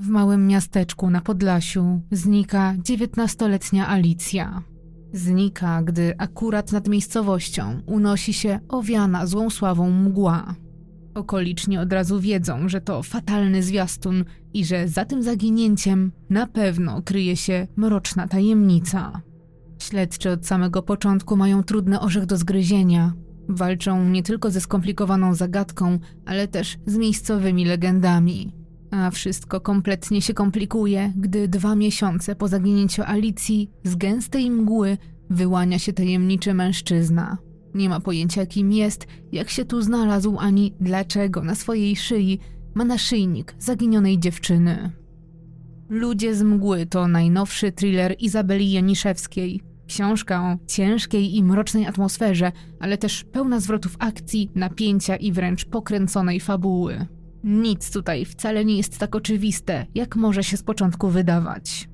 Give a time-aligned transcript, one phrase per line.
[0.00, 4.62] W małym miasteczku na Podlasiu znika dziewiętnastoletnia Alicja.
[5.12, 10.54] Znika, gdy akurat nad miejscowością unosi się owiana złą sławą mgła.
[11.14, 14.24] Okoliczni od razu wiedzą, że to fatalny zwiastun
[14.54, 19.20] i że za tym zaginięciem na pewno kryje się mroczna tajemnica.
[19.78, 23.12] Śledczy od samego początku mają trudny orzech do zgryzienia.
[23.48, 28.59] Walczą nie tylko ze skomplikowaną zagadką, ale też z miejscowymi legendami.
[28.90, 34.98] A wszystko kompletnie się komplikuje, gdy dwa miesiące po zaginięciu Alicji z gęstej mgły
[35.30, 37.38] wyłania się tajemniczy mężczyzna.
[37.74, 42.38] Nie ma pojęcia kim jest, jak się tu znalazł, ani dlaczego na swojej szyi
[42.74, 44.92] ma naszyjnik zaginionej dziewczyny.
[45.88, 49.60] Ludzie z mgły to najnowszy thriller Izabeli Janiszewskiej.
[49.86, 56.40] Książka o ciężkiej i mrocznej atmosferze, ale też pełna zwrotów akcji, napięcia i wręcz pokręconej
[56.40, 57.06] fabuły.
[57.44, 61.88] Nic tutaj wcale nie jest tak oczywiste, jak może się z początku wydawać.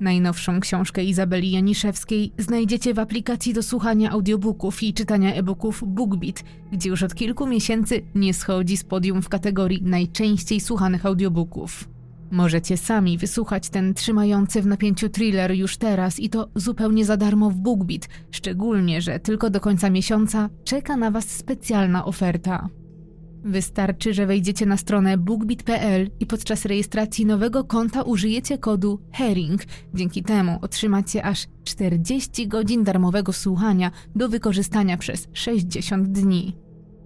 [0.00, 6.90] Najnowszą książkę Izabeli Janiszewskiej znajdziecie w aplikacji do słuchania audiobooków i czytania e-booków BookBeat, gdzie
[6.90, 11.88] już od kilku miesięcy nie schodzi z podium w kategorii najczęściej słuchanych audiobooków.
[12.30, 17.50] Możecie sami wysłuchać ten trzymający w napięciu thriller już teraz i to zupełnie za darmo
[17.50, 22.68] w BookBeat, szczególnie, że tylko do końca miesiąca czeka na Was specjalna oferta.
[23.44, 29.62] Wystarczy, że wejdziecie na stronę bookbit.pl i podczas rejestracji nowego konta użyjecie kodu HERING.
[29.94, 36.56] Dzięki temu otrzymacie aż 40 godzin darmowego słuchania do wykorzystania przez 60 dni.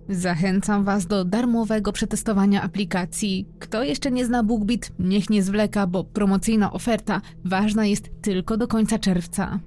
[0.09, 3.49] Zachęcam Was do darmowego przetestowania aplikacji.
[3.59, 8.69] Kto jeszcze nie zna BookBit, niech nie zwleka, bo promocyjna oferta ważna jest tylko do
[8.69, 9.61] końca czerwca.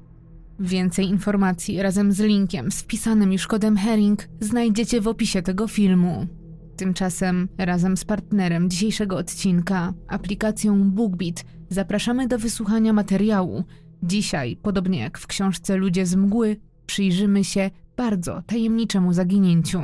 [0.59, 6.27] Więcej informacji razem z linkiem z wpisanym już kodem HERING znajdziecie w opisie tego filmu.
[6.75, 13.63] Tymczasem razem z partnerem dzisiejszego odcinka, aplikacją BookBeat, zapraszamy do wysłuchania materiału.
[14.03, 19.81] Dzisiaj, podobnie jak w książce Ludzie z mgły, przyjrzymy się bardzo tajemniczemu zaginięciu.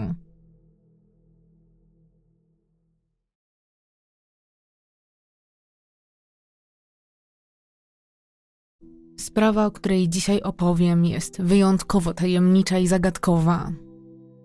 [9.18, 13.72] Sprawa, o której dzisiaj opowiem, jest wyjątkowo tajemnicza i zagadkowa.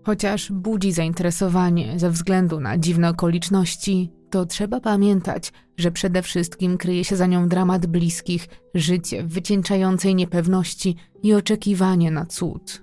[0.06, 7.04] Chociaż budzi zainteresowanie ze względu na dziwne okoliczności, to trzeba pamiętać, że przede wszystkim kryje
[7.04, 12.82] się za nią dramat bliskich, życie w wycieńczającej niepewności i oczekiwanie na cud.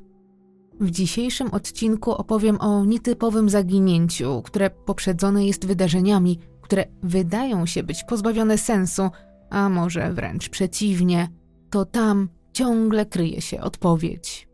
[0.79, 8.03] W dzisiejszym odcinku opowiem o nietypowym zaginięciu, które poprzedzone jest wydarzeniami, które wydają się być
[8.03, 9.09] pozbawione sensu,
[9.50, 11.28] a może wręcz przeciwnie,
[11.69, 14.53] to tam ciągle kryje się odpowiedź.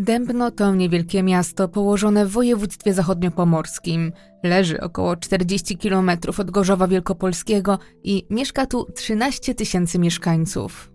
[0.00, 4.12] Dębno to niewielkie miasto położone w województwie zachodniopomorskim.
[4.44, 10.92] Leży około 40 km od Gorzowa Wielkopolskiego i mieszka tu 13 tysięcy mieszkańców.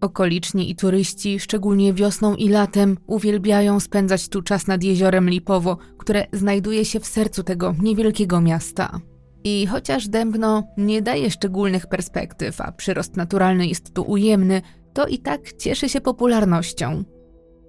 [0.00, 6.26] Okoliczni i turyści, szczególnie wiosną i latem, uwielbiają spędzać tu czas nad jeziorem Lipowo, które
[6.32, 9.00] znajduje się w sercu tego niewielkiego miasta.
[9.44, 14.62] I chociaż Dębno nie daje szczególnych perspektyw, a przyrost naturalny jest tu ujemny,
[14.92, 17.04] to i tak cieszy się popularnością.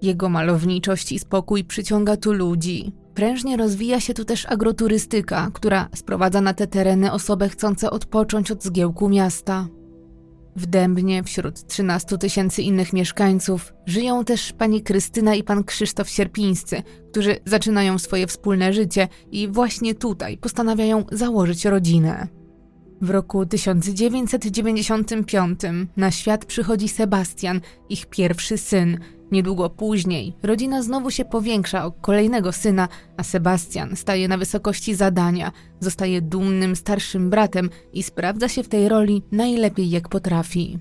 [0.01, 2.91] Jego malowniczość i spokój przyciąga tu ludzi.
[3.13, 8.63] Prężnie rozwija się tu też agroturystyka, która sprowadza na te tereny osoby chcące odpocząć od
[8.63, 9.67] zgiełku miasta.
[10.55, 16.83] W Dębnie, wśród 13 tysięcy innych mieszkańców, żyją też pani Krystyna i pan Krzysztof Sierpińscy,
[17.11, 22.27] którzy zaczynają swoje wspólne życie i właśnie tutaj postanawiają założyć rodzinę.
[23.01, 25.59] W roku 1995
[25.97, 28.99] na świat przychodzi Sebastian, ich pierwszy syn,
[29.31, 32.87] Niedługo później rodzina znowu się powiększa o kolejnego syna,
[33.17, 38.89] a Sebastian staje na wysokości zadania, zostaje dumnym starszym bratem i sprawdza się w tej
[38.89, 40.79] roli najlepiej jak potrafi.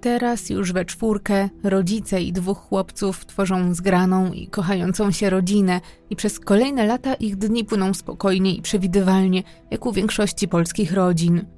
[0.00, 5.80] Teraz już we czwórkę rodzice i dwóch chłopców tworzą zgraną i kochającą się rodzinę
[6.10, 11.55] i przez kolejne lata ich dni płyną spokojnie i przewidywalnie, jak u większości polskich rodzin.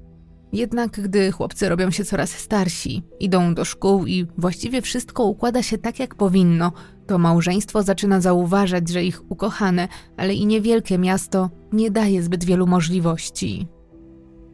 [0.53, 5.77] Jednak gdy chłopcy robią się coraz starsi, idą do szkół i właściwie wszystko układa się
[5.77, 6.71] tak jak powinno,
[7.07, 9.87] to małżeństwo zaczyna zauważać, że ich ukochane,
[10.17, 13.67] ale i niewielkie miasto nie daje zbyt wielu możliwości.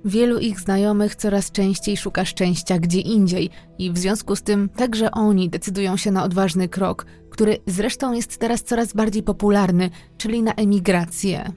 [0.06, 3.50] Wielu ich znajomych coraz częściej szuka szczęścia gdzie indziej
[3.80, 8.38] i w związku z tym także oni decydują się na odważny krok, który zresztą jest
[8.38, 11.52] teraz coraz bardziej popularny, czyli na emigrację.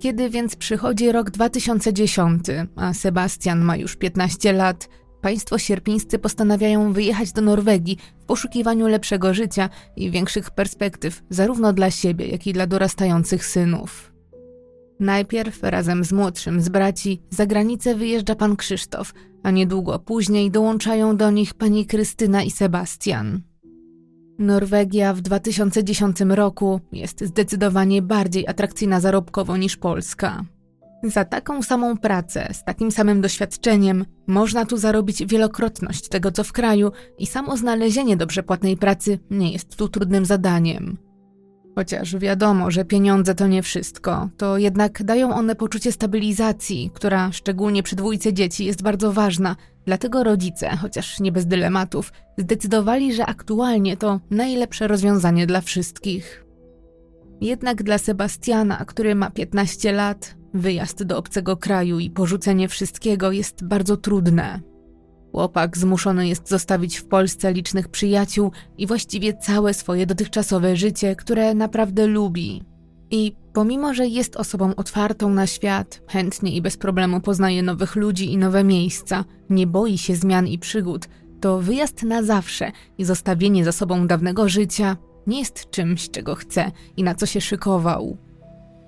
[0.00, 2.42] Kiedy więc przychodzi rok 2010,
[2.76, 4.88] a Sebastian ma już 15 lat,
[5.20, 11.90] państwo sierpińscy postanawiają wyjechać do Norwegii w poszukiwaniu lepszego życia i większych perspektyw, zarówno dla
[11.90, 14.12] siebie, jak i dla dorastających synów.
[15.00, 19.12] Najpierw razem z młodszym z braci za granicę wyjeżdża pan Krzysztof,
[19.42, 23.49] a niedługo później dołączają do nich pani Krystyna i Sebastian.
[24.40, 30.44] Norwegia w 2010 roku jest zdecydowanie bardziej atrakcyjna zarobkowo niż Polska.
[31.02, 36.52] Za taką samą pracę, z takim samym doświadczeniem, można tu zarobić wielokrotność tego, co w
[36.52, 41.09] kraju, i samo znalezienie dobrze płatnej pracy nie jest tu trudnym zadaniem.
[41.74, 47.82] Chociaż wiadomo, że pieniądze to nie wszystko, to jednak dają one poczucie stabilizacji, która szczególnie
[47.82, 49.56] przy dwójce dzieci jest bardzo ważna.
[49.86, 56.44] Dlatego rodzice, chociaż nie bez dylematów, zdecydowali, że aktualnie to najlepsze rozwiązanie dla wszystkich.
[57.40, 63.64] Jednak dla Sebastiana, który ma 15 lat, wyjazd do obcego kraju i porzucenie wszystkiego jest
[63.64, 64.69] bardzo trudne.
[65.32, 71.54] Chłopak zmuszony jest zostawić w Polsce licznych przyjaciół i właściwie całe swoje dotychczasowe życie, które
[71.54, 72.62] naprawdę lubi.
[73.10, 78.32] I pomimo, że jest osobą otwartą na świat, chętnie i bez problemu poznaje nowych ludzi
[78.32, 81.08] i nowe miejsca, nie boi się zmian i przygód,
[81.40, 86.70] to wyjazd na zawsze i zostawienie za sobą dawnego życia nie jest czymś, czego chce
[86.96, 88.16] i na co się szykował.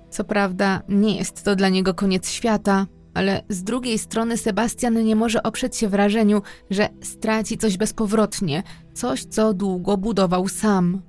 [0.09, 5.15] Co prawda, nie jest to dla niego koniec świata, ale z drugiej strony Sebastian nie
[5.15, 8.63] może oprzeć się wrażeniu, że straci coś bezpowrotnie,
[8.93, 11.01] coś, co długo budował sam.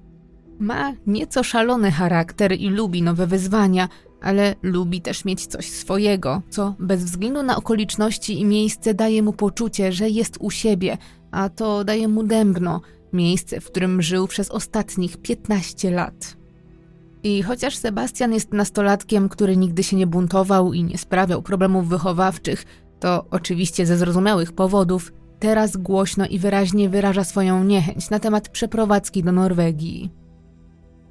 [0.59, 3.89] Ma nieco szalony charakter i lubi nowe wyzwania,
[4.21, 9.33] ale lubi też mieć coś swojego, co bez względu na okoliczności i miejsce daje mu
[9.33, 10.99] poczucie, że jest u siebie,
[11.31, 12.81] a to daje mu dębno,
[13.13, 16.44] miejsce, w którym żył przez ostatnich 15 lat.
[17.25, 22.65] I chociaż Sebastian jest nastolatkiem, który nigdy się nie buntował i nie sprawiał problemów wychowawczych,
[23.01, 29.23] to oczywiście ze zrozumiałych powodów, teraz głośno i wyraźnie wyraża swoją niechęć na temat przeprowadzki
[29.23, 30.11] do Norwegii.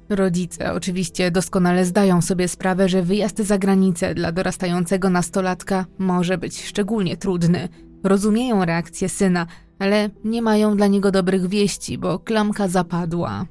[0.08, 6.66] Rodzice oczywiście doskonale zdają sobie sprawę, że wyjazd za granicę dla dorastającego nastolatka może być
[6.66, 7.68] szczególnie trudny.
[8.04, 9.46] Rozumieją reakcję syna,
[9.78, 13.46] ale nie mają dla niego dobrych wieści, bo klamka zapadła.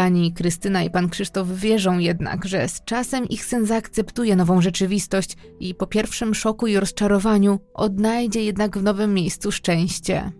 [0.00, 5.36] Pani Krystyna i pan Krzysztof wierzą jednak, że z czasem ich syn zaakceptuje nową rzeczywistość
[5.60, 10.32] i po pierwszym szoku i rozczarowaniu odnajdzie jednak w nowym miejscu szczęście.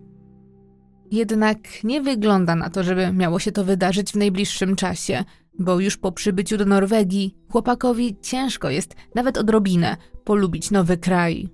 [1.11, 5.23] Jednak nie wygląda na to, żeby miało się to wydarzyć w najbliższym czasie,
[5.59, 11.49] bo już po przybyciu do Norwegii chłopakowi ciężko jest, nawet odrobinę, polubić nowy kraj.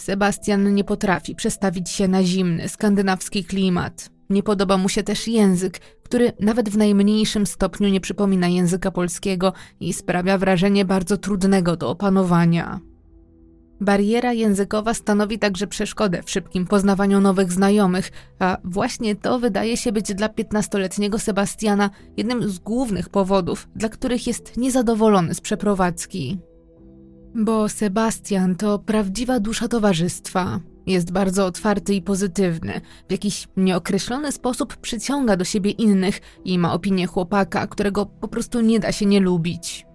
[0.00, 4.15] Sebastian nie potrafi przestawić się na zimny, skandynawski klimat.
[4.30, 9.52] Nie podoba mu się też język, który nawet w najmniejszym stopniu nie przypomina języka polskiego
[9.80, 12.80] i sprawia wrażenie bardzo trudnego do opanowania.
[13.80, 19.92] Bariera językowa stanowi także przeszkodę w szybkim poznawaniu nowych znajomych, a właśnie to wydaje się
[19.92, 26.38] być dla 15-letniego Sebastiana jednym z głównych powodów, dla których jest niezadowolony z przeprowadzki.
[27.34, 30.60] Bo Sebastian to prawdziwa dusza towarzystwa.
[30.86, 32.80] Jest bardzo otwarty i pozytywny.
[33.08, 38.60] W jakiś nieokreślony sposób przyciąga do siebie innych i ma opinię chłopaka, którego po prostu
[38.60, 39.86] nie da się nie lubić.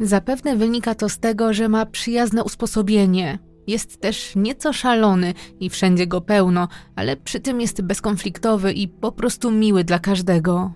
[0.00, 3.38] Zapewne wynika to z tego, że ma przyjazne usposobienie.
[3.66, 9.12] Jest też nieco szalony i wszędzie go pełno, ale przy tym jest bezkonfliktowy i po
[9.12, 10.72] prostu miły dla każdego.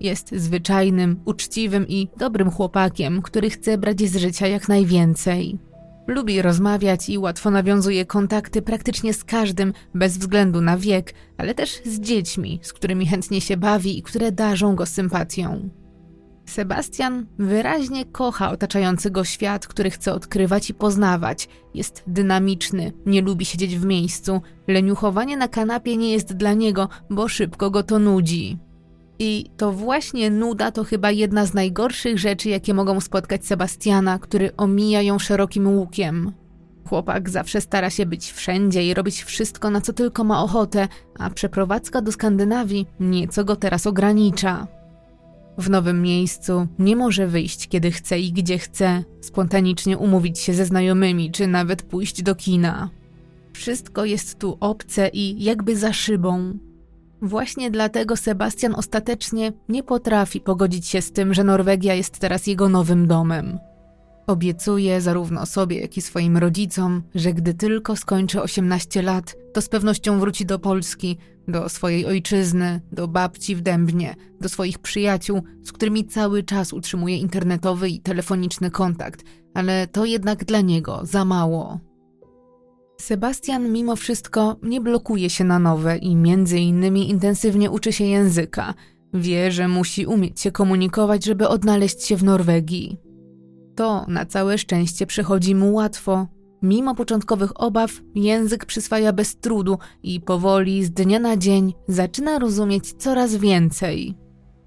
[0.00, 5.58] Jest zwyczajnym, uczciwym i dobrym chłopakiem, który chce brać z życia jak najwięcej.
[6.06, 11.80] Lubi rozmawiać i łatwo nawiązuje kontakty praktycznie z każdym, bez względu na wiek, ale też
[11.84, 15.70] z dziećmi, z którymi chętnie się bawi i które darzą go sympatią.
[16.46, 21.48] Sebastian wyraźnie kocha otaczający go świat, który chce odkrywać i poznawać.
[21.74, 24.40] Jest dynamiczny, nie lubi siedzieć w miejscu.
[24.68, 28.58] Leniuchowanie na kanapie nie jest dla niego, bo szybko go to nudzi.
[29.18, 34.56] I to właśnie nuda to chyba jedna z najgorszych rzeczy, jakie mogą spotkać Sebastiana, który
[34.56, 36.32] omija ją szerokim łukiem.
[36.88, 40.88] Chłopak zawsze stara się być wszędzie i robić wszystko, na co tylko ma ochotę,
[41.18, 44.66] a przeprowadzka do Skandynawii nieco go teraz ogranicza.
[45.58, 50.66] W nowym miejscu nie może wyjść kiedy chce i gdzie chce, spontanicznie umówić się ze
[50.66, 52.90] znajomymi czy nawet pójść do kina.
[53.52, 56.58] Wszystko jest tu obce i jakby za szybą.
[57.22, 62.68] Właśnie dlatego Sebastian ostatecznie nie potrafi pogodzić się z tym, że Norwegia jest teraz jego
[62.68, 63.58] nowym domem.
[64.26, 69.68] Obiecuje zarówno sobie, jak i swoim rodzicom, że gdy tylko skończy 18 lat, to z
[69.68, 75.72] pewnością wróci do Polski, do swojej ojczyzny, do babci w Dębnie, do swoich przyjaciół, z
[75.72, 79.24] którymi cały czas utrzymuje internetowy i telefoniczny kontakt,
[79.54, 81.91] ale to jednak dla niego za mało.
[83.02, 88.74] Sebastian mimo wszystko nie blokuje się na nowe i między innymi intensywnie uczy się języka.
[89.14, 92.98] Wie, że musi umieć się komunikować, żeby odnaleźć się w Norwegii.
[93.76, 96.26] To na całe szczęście przychodzi mu łatwo.
[96.62, 102.92] Mimo początkowych obaw, język przyswaja bez trudu i powoli, z dnia na dzień, zaczyna rozumieć
[102.92, 104.14] coraz więcej.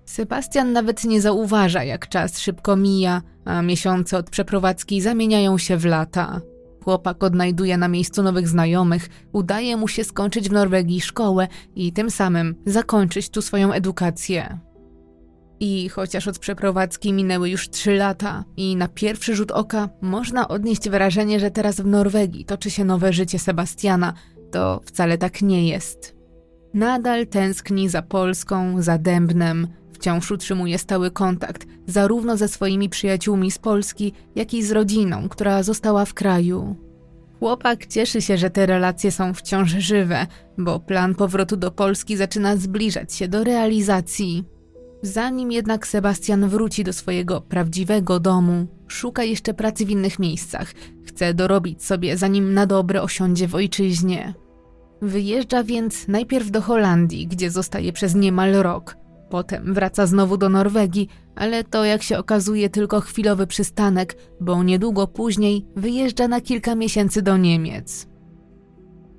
[0.05, 5.85] Sebastian nawet nie zauważa, jak czas szybko mija, a miesiące od przeprowadzki zamieniają się w
[5.85, 6.41] lata.
[6.85, 12.11] Chłopak odnajduje na miejscu nowych znajomych, udaje mu się skończyć w Norwegii szkołę i tym
[12.11, 14.59] samym zakończyć tu swoją edukację.
[15.59, 20.89] I chociaż od przeprowadzki minęły już trzy lata i na pierwszy rzut oka można odnieść
[20.89, 24.13] wrażenie, że teraz w Norwegii toczy się nowe życie Sebastiana,
[24.51, 26.15] to wcale tak nie jest.
[26.73, 29.67] Nadal tęskni za Polską, za Dębnem,
[30.05, 35.63] wciąż utrzymuje stały kontakt zarówno ze swoimi przyjaciółmi z Polski, jak i z rodziną, która
[35.63, 36.75] została w kraju.
[37.39, 42.57] Chłopak cieszy się, że te relacje są wciąż żywe, bo plan powrotu do Polski zaczyna
[42.57, 44.43] zbliżać się do realizacji.
[45.01, 50.73] Zanim jednak Sebastian wróci do swojego prawdziwego domu, szuka jeszcze pracy w innych miejscach.
[51.05, 54.33] Chce dorobić sobie, zanim na dobre osiądzie w ojczyźnie.
[55.01, 59.04] Wyjeżdża więc najpierw do Holandii, gdzie zostaje przez niemal rok.
[59.29, 65.07] Potem wraca znowu do Norwegii, ale to jak się okazuje tylko chwilowy przystanek, bo niedługo
[65.07, 68.07] później wyjeżdża na kilka miesięcy do Niemiec.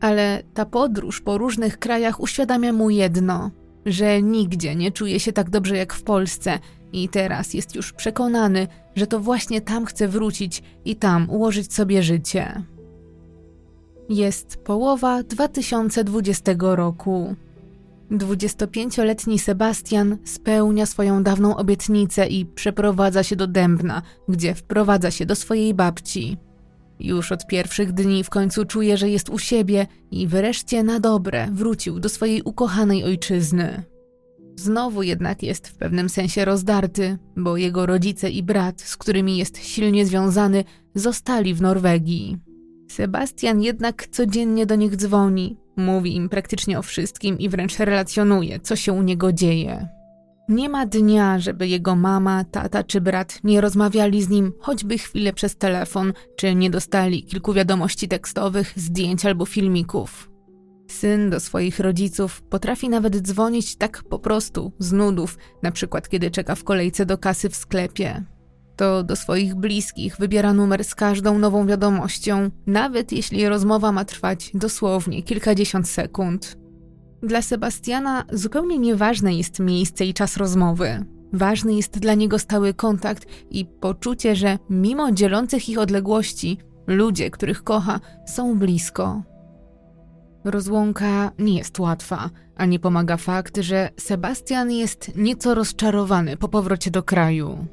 [0.01, 3.51] Ale ta podróż po różnych krajach uświadamia mu jedno–
[3.87, 6.59] że nigdzie nie czuje się tak dobrze jak w Polsce
[6.93, 12.03] i teraz jest już przekonany, że to właśnie tam chce wrócić i tam ułożyć sobie
[12.03, 12.63] życie.
[14.09, 17.35] Jest połowa 2020 roku.
[18.11, 25.35] 25-letni Sebastian spełnia swoją dawną obietnicę i przeprowadza się do Dębna, gdzie wprowadza się do
[25.35, 26.37] swojej babci.
[27.01, 31.49] Już od pierwszych dni w końcu czuje, że jest u siebie i wreszcie na dobre
[31.53, 33.83] wrócił do swojej ukochanej ojczyzny.
[34.57, 39.59] Znowu jednak jest w pewnym sensie rozdarty, bo jego rodzice i brat, z którymi jest
[39.59, 42.39] silnie związany, zostali w Norwegii.
[42.89, 48.77] Sebastian jednak codziennie do nich dzwoni, mówi im praktycznie o wszystkim i wręcz relacjonuje, co
[48.77, 49.89] się u niego dzieje.
[50.49, 55.33] Nie ma dnia, żeby jego mama, tata czy brat nie rozmawiali z nim choćby chwilę
[55.33, 60.31] przez telefon, czy nie dostali kilku wiadomości tekstowych, zdjęć albo filmików.
[60.91, 66.31] Syn do swoich rodziców potrafi nawet dzwonić tak po prostu, z nudów, na przykład kiedy
[66.31, 68.25] czeka w kolejce do kasy w sklepie.
[68.77, 74.51] To do swoich bliskich wybiera numer z każdą nową wiadomością, nawet jeśli rozmowa ma trwać
[74.55, 76.57] dosłownie kilkadziesiąt sekund.
[77.23, 81.05] Dla Sebastiana zupełnie nieważne jest miejsce i czas rozmowy.
[81.33, 87.65] Ważny jest dla niego stały kontakt i poczucie, że mimo dzielących ich odległości, ludzie, których
[87.65, 89.23] kocha, są blisko.
[90.45, 96.91] Rozłąka nie jest łatwa, a nie pomaga fakt, że Sebastian jest nieco rozczarowany po powrocie
[96.91, 97.67] do kraju.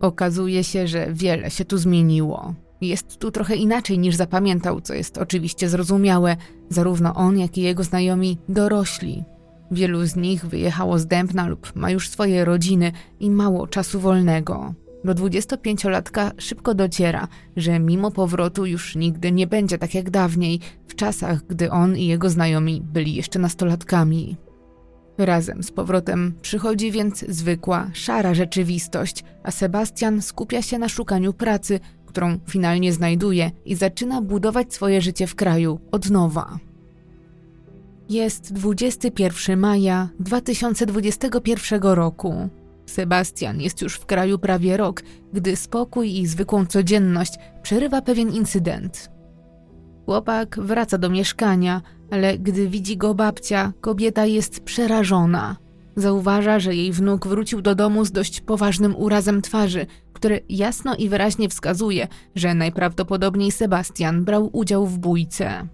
[0.00, 2.54] Okazuje się, że wiele się tu zmieniło.
[2.80, 6.36] Jest tu trochę inaczej niż zapamiętał, co jest oczywiście zrozumiałe.
[6.68, 9.24] Zarówno on, jak i jego znajomi dorośli.
[9.70, 14.74] Wielu z nich wyjechało z Dębna lub ma już swoje rodziny i mało czasu wolnego.
[15.04, 20.94] Do 25-latka szybko dociera, że mimo powrotu już nigdy nie będzie tak jak dawniej, w
[20.94, 24.36] czasach, gdy on i jego znajomi byli jeszcze nastolatkami.
[25.18, 31.80] Razem z powrotem przychodzi więc zwykła, szara rzeczywistość, a Sebastian skupia się na szukaniu pracy,
[32.06, 36.58] którą finalnie znajduje i zaczyna budować swoje życie w kraju od nowa.
[38.08, 42.48] Jest 21 maja 2021 roku.
[42.86, 47.32] Sebastian jest już w kraju prawie rok, gdy spokój i zwykłą codzienność
[47.62, 49.10] przerywa pewien incydent.
[50.04, 55.56] Chłopak wraca do mieszkania, ale gdy widzi go babcia, kobieta jest przerażona.
[55.96, 61.08] Zauważa, że jej wnuk wrócił do domu z dość poważnym urazem twarzy, który jasno i
[61.08, 65.68] wyraźnie wskazuje, że najprawdopodobniej Sebastian brał udział w bójce.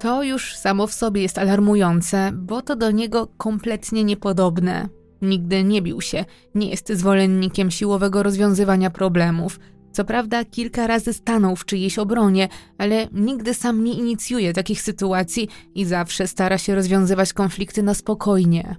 [0.00, 4.88] To już samo w sobie jest alarmujące, bo to do niego kompletnie niepodobne.
[5.22, 9.60] Nigdy nie bił się, nie jest zwolennikiem siłowego rozwiązywania problemów.
[9.98, 15.48] Co prawda, kilka razy stanął w czyjejś obronie, ale nigdy sam nie inicjuje takich sytuacji
[15.74, 18.76] i zawsze stara się rozwiązywać konflikty na spokojnie.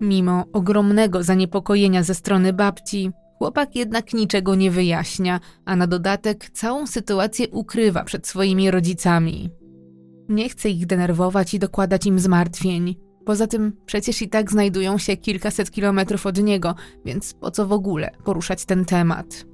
[0.00, 6.86] Mimo ogromnego zaniepokojenia ze strony babci, Chłopak jednak niczego nie wyjaśnia, a na dodatek całą
[6.86, 9.50] sytuację ukrywa przed swoimi rodzicami.
[10.28, 12.96] Nie chce ich denerwować i dokładać im zmartwień.
[13.24, 16.74] Poza tym przecież i tak znajdują się kilkaset kilometrów od niego,
[17.04, 19.49] więc po co w ogóle poruszać ten temat?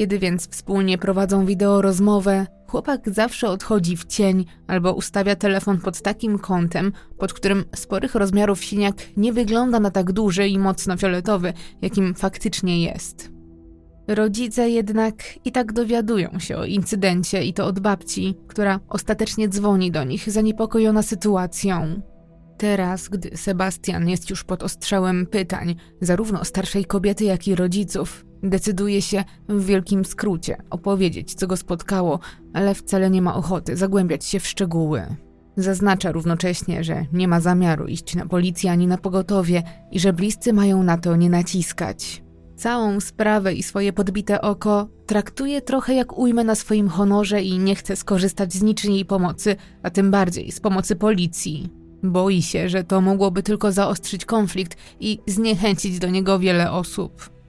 [0.00, 6.02] Kiedy więc wspólnie prowadzą wideo rozmowę, chłopak zawsze odchodzi w cień albo ustawia telefon pod
[6.02, 11.52] takim kątem, pod którym sporych rozmiarów siniak nie wygląda na tak duży i mocno fioletowy,
[11.82, 13.30] jakim faktycznie jest.
[14.08, 15.14] Rodzice jednak
[15.44, 20.30] i tak dowiadują się o incydencie i to od babci, która ostatecznie dzwoni do nich
[20.30, 22.02] zaniepokojona sytuacją.
[22.58, 29.02] Teraz, gdy Sebastian jest już pod ostrzałem pytań, zarówno starszej kobiety, jak i rodziców, decyduje
[29.02, 32.20] się w wielkim skrócie opowiedzieć, co go spotkało,
[32.52, 35.02] ale wcale nie ma ochoty zagłębiać się w szczegóły.
[35.56, 40.52] Zaznacza równocześnie, że nie ma zamiaru iść na policję ani na pogotowie i że bliscy
[40.52, 42.22] mają na to nie naciskać.
[42.56, 47.74] Całą sprawę i swoje podbite oko traktuje trochę jak ujmę na swoim honorze i nie
[47.74, 51.68] chce skorzystać z niczyjej pomocy, a tym bardziej z pomocy policji.
[52.02, 57.39] Boi się, że to mogłoby tylko zaostrzyć konflikt i zniechęcić do niego wiele osób.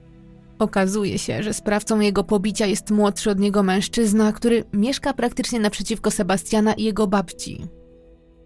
[0.62, 6.10] Okazuje się, że sprawcą jego pobicia jest młodszy od niego mężczyzna, który mieszka praktycznie naprzeciwko
[6.10, 7.66] Sebastiana i jego babci.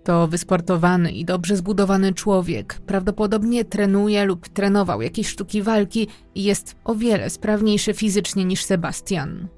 [0.04, 2.80] To wysportowany i dobrze zbudowany człowiek.
[2.86, 9.48] Prawdopodobnie trenuje lub trenował jakieś sztuki walki i jest o wiele sprawniejszy fizycznie niż Sebastian.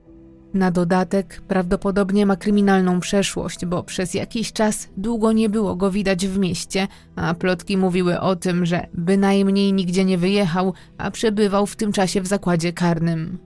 [0.54, 6.26] Na dodatek prawdopodobnie ma kryminalną przeszłość, bo przez jakiś czas długo nie było go widać
[6.26, 11.76] w mieście, a plotki mówiły o tym, że bynajmniej nigdzie nie wyjechał, a przebywał w
[11.76, 13.38] tym czasie w zakładzie karnym.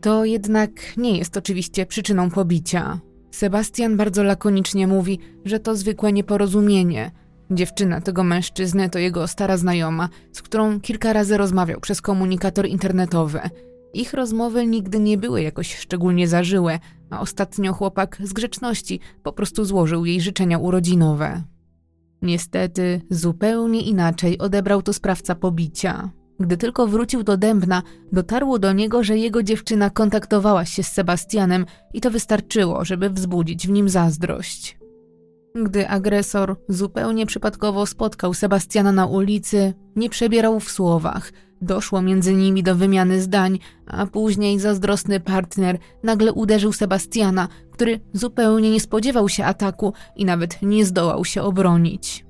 [0.00, 3.00] To jednak nie jest oczywiście przyczyną pobicia.
[3.30, 7.10] Sebastian bardzo lakonicznie mówi, że to zwykłe nieporozumienie.
[7.50, 13.40] Dziewczyna tego mężczyzny to jego stara znajoma, z którą kilka razy rozmawiał przez komunikator internetowy.
[13.94, 16.78] Ich rozmowy nigdy nie były jakoś szczególnie zażyłe,
[17.10, 21.42] a ostatnio chłopak z grzeczności po prostu złożył jej życzenia urodzinowe.
[22.22, 26.10] Niestety, zupełnie inaczej odebrał to sprawca pobicia.
[26.40, 31.66] Gdy tylko wrócił do Dębna, dotarło do niego, że jego dziewczyna kontaktowała się z Sebastianem
[31.94, 34.78] i to wystarczyło, żeby wzbudzić w nim zazdrość.
[35.54, 41.32] Gdy agresor zupełnie przypadkowo spotkał Sebastiana na ulicy, nie przebierał w słowach.
[41.62, 48.70] Doszło między nimi do wymiany zdań, a później zazdrosny partner nagle uderzył Sebastiana, który zupełnie
[48.70, 52.24] nie spodziewał się ataku i nawet nie zdołał się obronić.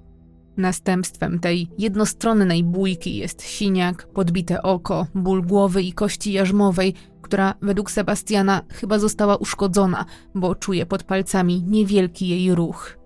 [0.56, 7.90] Następstwem tej jednostronnej bójki jest siniak, podbite oko, ból głowy i kości jarzmowej, która według
[7.90, 12.98] Sebastiana chyba została uszkodzona, bo czuje pod palcami niewielki jej ruch.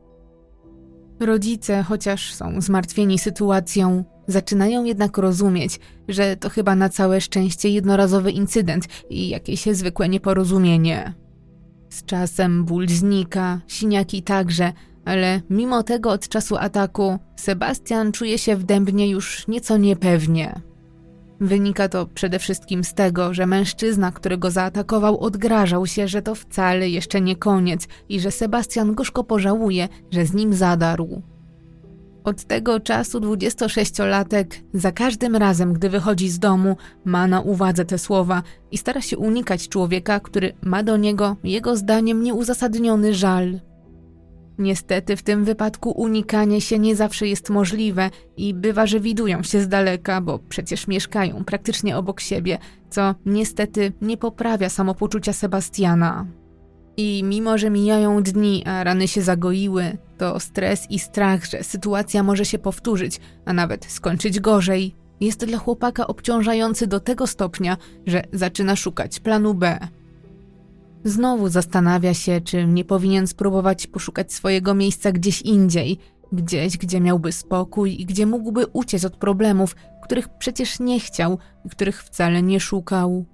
[1.20, 8.30] Rodzice, chociaż są zmartwieni sytuacją, zaczynają jednak rozumieć, że to chyba na całe szczęście jednorazowy
[8.30, 11.14] incydent i jakieś zwykłe nieporozumienie.
[11.90, 14.72] Z czasem ból znika, siniaki także,
[15.04, 20.60] ale mimo tego od czasu ataku Sebastian czuje się w dębnie już nieco niepewnie.
[21.40, 26.34] Wynika to przede wszystkim z tego, że mężczyzna, który go zaatakował, odgrażał się, że to
[26.34, 31.22] wcale jeszcze nie koniec i że Sebastian gorzko pożałuje, że z nim zadarł.
[32.26, 37.98] Od tego czasu 26-latek za każdym razem, gdy wychodzi z domu, ma na uwadze te
[37.98, 43.60] słowa i stara się unikać człowieka, który ma do niego, jego zdaniem, nieuzasadniony żal.
[44.58, 49.60] Niestety w tym wypadku unikanie się nie zawsze jest możliwe i bywa, że widują się
[49.60, 52.58] z daleka, bo przecież mieszkają praktycznie obok siebie,
[52.90, 56.26] co niestety nie poprawia samopoczucia Sebastiana.
[56.96, 62.22] I mimo, że mijają dni, a rany się zagoiły, to stres i strach, że sytuacja
[62.22, 67.76] może się powtórzyć, a nawet skończyć gorzej, jest dla chłopaka obciążający do tego stopnia,
[68.06, 69.78] że zaczyna szukać planu B.
[71.04, 75.98] Znowu zastanawia się, czy nie powinien spróbować poszukać swojego miejsca gdzieś indziej,
[76.32, 81.68] gdzieś, gdzie miałby spokój i gdzie mógłby uciec od problemów, których przecież nie chciał i
[81.68, 83.24] których wcale nie szukał.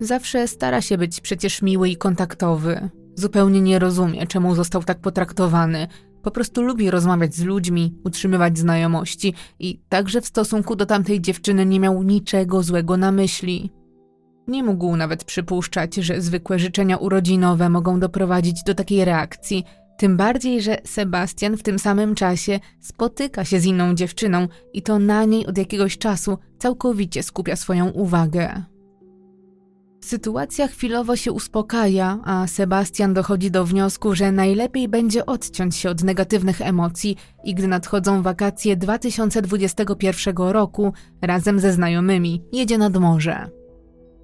[0.00, 2.90] Zawsze stara się być przecież miły i kontaktowy.
[3.14, 5.88] Zupełnie nie rozumie, czemu został tak potraktowany.
[6.22, 11.66] Po prostu lubi rozmawiać z ludźmi, utrzymywać znajomości i także w stosunku do tamtej dziewczyny
[11.66, 13.70] nie miał niczego złego na myśli.
[14.48, 19.64] Nie mógł nawet przypuszczać, że zwykłe życzenia urodzinowe mogą doprowadzić do takiej reakcji,
[19.96, 24.98] tym bardziej, że Sebastian w tym samym czasie spotyka się z inną dziewczyną i to
[24.98, 28.71] na niej od jakiegoś czasu całkowicie skupia swoją uwagę.
[30.04, 36.02] Sytuacja chwilowo się uspokaja, a Sebastian dochodzi do wniosku, że najlepiej będzie odciąć się od
[36.02, 43.48] negatywnych emocji i gdy nadchodzą wakacje 2021 roku, razem ze znajomymi jedzie nad morze.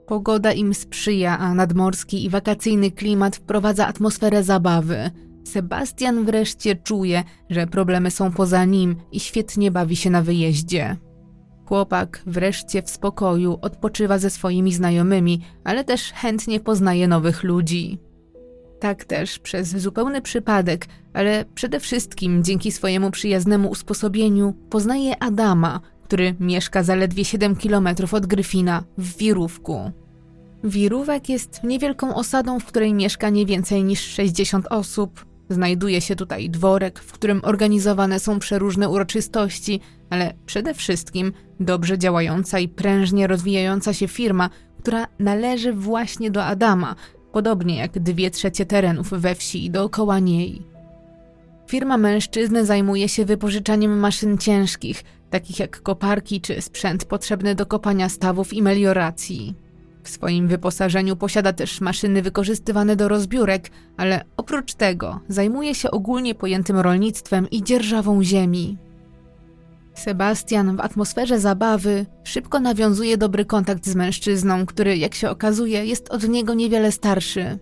[0.07, 5.11] Pogoda im sprzyja, a nadmorski i wakacyjny klimat wprowadza atmosferę zabawy.
[5.45, 10.97] Sebastian wreszcie czuje, że problemy są poza nim i świetnie bawi się na wyjeździe.
[11.69, 17.99] Chłopak wreszcie w spokoju odpoczywa ze swoimi znajomymi, ale też chętnie poznaje nowych ludzi.
[18.81, 26.35] Tak też przez zupełny przypadek, ale przede wszystkim dzięki swojemu przyjaznemu usposobieniu poznaje Adama, który
[26.41, 29.93] mieszka zaledwie 7 kilometrów od Gryfina w Wirówku.
[30.65, 35.27] Wirówek jest niewielką osadą, w której mieszka nie więcej niż 60 osób.
[35.49, 42.59] Znajduje się tutaj dworek, w którym organizowane są przeróżne uroczystości, ale przede wszystkim dobrze działająca
[42.59, 44.51] i prężnie rozwijająca się firma,
[44.83, 46.95] która należy właśnie do Adama,
[47.33, 50.63] podobnie jak dwie trzecie terenów we wsi i dookoła niej.
[51.69, 58.09] Firma mężczyzny zajmuje się wypożyczaniem maszyn ciężkich, takich jak koparki czy sprzęt potrzebny do kopania
[58.09, 59.55] stawów i melioracji.
[60.03, 66.35] W swoim wyposażeniu posiada też maszyny wykorzystywane do rozbiórek, ale oprócz tego zajmuje się ogólnie
[66.35, 68.77] pojętym rolnictwem i dzierżawą ziemi.
[69.99, 76.09] Sebastian w atmosferze zabawy szybko nawiązuje dobry kontakt z mężczyzną, który, jak się okazuje, jest
[76.09, 77.59] od niego niewiele starszy.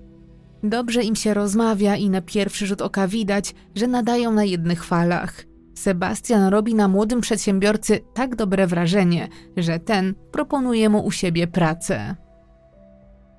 [0.63, 5.45] Dobrze im się rozmawia i na pierwszy rzut oka widać, że nadają na jednych falach.
[5.75, 12.17] Sebastian robi na młodym przedsiębiorcy tak dobre wrażenie, że ten proponuje mu u siebie pracę.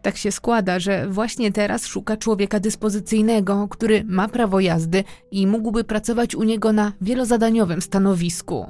[0.02, 5.84] Tak się składa, że właśnie teraz szuka człowieka dyspozycyjnego, który ma prawo jazdy i mógłby
[5.84, 8.68] pracować u niego na wielozadaniowym stanowisku.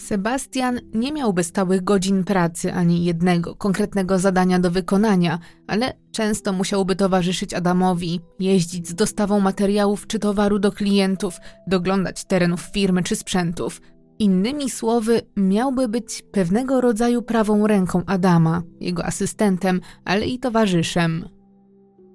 [0.00, 6.96] Sebastian nie miałby stałych godzin pracy ani jednego konkretnego zadania do wykonania, ale często musiałby
[6.96, 11.36] towarzyszyć Adamowi, jeździć z dostawą materiałów czy towaru do klientów,
[11.66, 13.80] doglądać terenów firmy czy sprzętów.
[14.18, 21.28] Innymi słowy, miałby być pewnego rodzaju prawą ręką Adama, jego asystentem, ale i towarzyszem.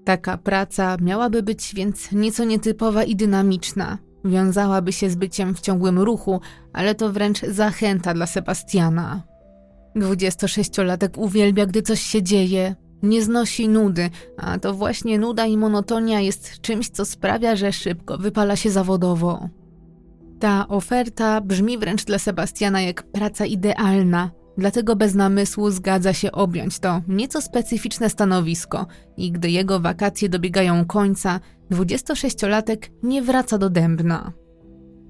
[0.06, 6.00] Taka praca miałaby być więc nieco nietypowa i dynamiczna, Wiązałaby się z byciem w ciągłym
[6.00, 6.42] ruchu,
[6.74, 9.24] ale to wręcz zachęta dla Sebastiana.
[9.96, 16.22] 26-latek uwielbia, gdy coś się dzieje, nie znosi nudy, a to właśnie nuda i monotonia
[16.22, 19.50] jest czymś, co sprawia, że szybko wypala się zawodowo.
[20.40, 26.80] Ta oferta brzmi wręcz dla Sebastiana jak praca idealna, dlatego bez namysłu zgadza się objąć
[26.80, 28.88] to nieco specyficzne stanowisko
[29.18, 31.40] i gdy jego wakacje dobiegają końca,
[31.72, 34.34] 26-latek nie wraca do dębna.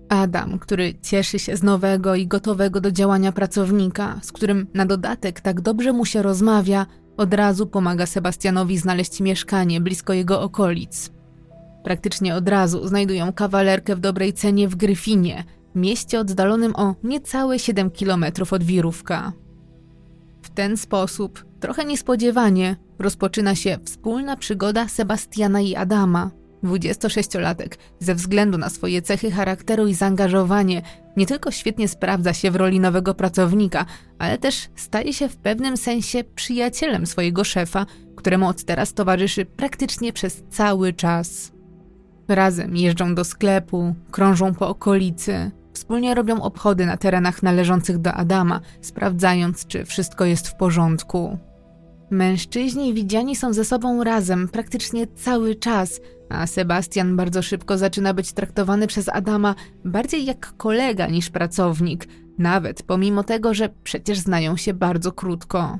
[0.10, 5.42] Adam, który cieszy się z nowego i gotowego do działania pracownika, z którym na dodatek
[5.42, 6.86] tak dobrze mu się rozmawia,
[7.18, 11.12] od razu pomaga Sebastianowi znaleźć mieszkanie blisko jego okolic.
[11.84, 15.44] Praktycznie od razu znajdują kawalerkę w dobrej cenie w Gryfinie,
[15.76, 19.34] mieście oddalonym o niecałe 7 km od Wirówka.
[20.42, 26.32] W ten sposób, trochę niespodziewanie, rozpoczyna się wspólna przygoda Sebastiana i Adama–
[26.66, 30.82] 26-latek, ze względu na swoje cechy charakteru i zaangażowanie,
[31.18, 33.86] nie tylko świetnie sprawdza się w roli nowego pracownika,
[34.20, 37.86] ale też staje się w pewnym sensie przyjacielem swojego szefa,
[38.16, 41.52] któremu od teraz towarzyszy praktycznie przez cały czas.
[42.28, 48.62] Razem jeżdżą do sklepu, krążą po okolicy, wspólnie robią obchody na terenach należących do Adama,
[48.82, 51.38] sprawdzając, czy wszystko jest w porządku.
[52.10, 58.34] Mężczyźni widziani są ze sobą razem praktycznie cały czas, a Sebastian bardzo szybko zaczyna być
[58.34, 62.08] traktowany przez Adama bardziej jak kolega niż pracownik,
[62.38, 65.80] nawet pomimo tego, że przecież znają się bardzo krótko.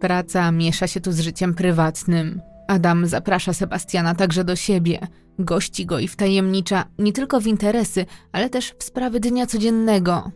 [0.00, 2.40] Praca miesza się tu z życiem prywatnym.
[2.68, 5.06] Adam zaprasza Sebastiana także do siebie,
[5.38, 10.30] gości go i wtajemnicza nie tylko w interesy, ale też w sprawy dnia codziennego.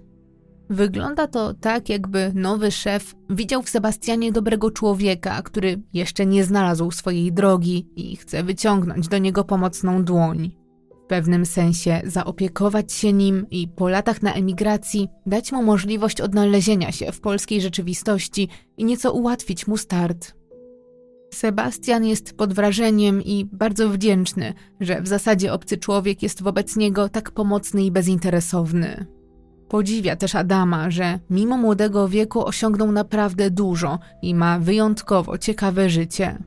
[0.70, 6.90] Wygląda to tak, jakby nowy szef widział w Sebastianie dobrego człowieka, który jeszcze nie znalazł
[6.90, 10.56] swojej drogi i chce wyciągnąć do niego pomocną dłoń.
[11.04, 16.92] W pewnym sensie zaopiekować się nim i po latach na emigracji dać mu możliwość odnalezienia
[16.92, 20.35] się w polskiej rzeczywistości i nieco ułatwić mu start.
[21.34, 27.08] Sebastian jest pod wrażeniem i bardzo wdzięczny, że w zasadzie obcy człowiek jest wobec niego
[27.08, 29.06] tak pomocny i bezinteresowny.
[29.68, 36.38] Podziwia też Adama, że mimo młodego wieku osiągnął naprawdę dużo i ma wyjątkowo ciekawe życie.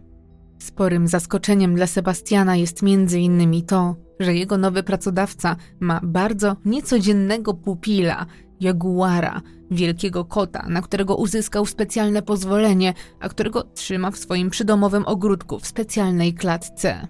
[0.59, 7.53] Sporym zaskoczeniem dla Sebastiana jest między innymi to, że jego nowy pracodawca ma bardzo niecodziennego
[7.53, 8.25] pupila,
[8.59, 9.41] jaguara,
[9.71, 15.67] wielkiego kota, na którego uzyskał specjalne pozwolenie, a którego trzyma w swoim przydomowym ogródku w
[15.67, 17.07] specjalnej klatce.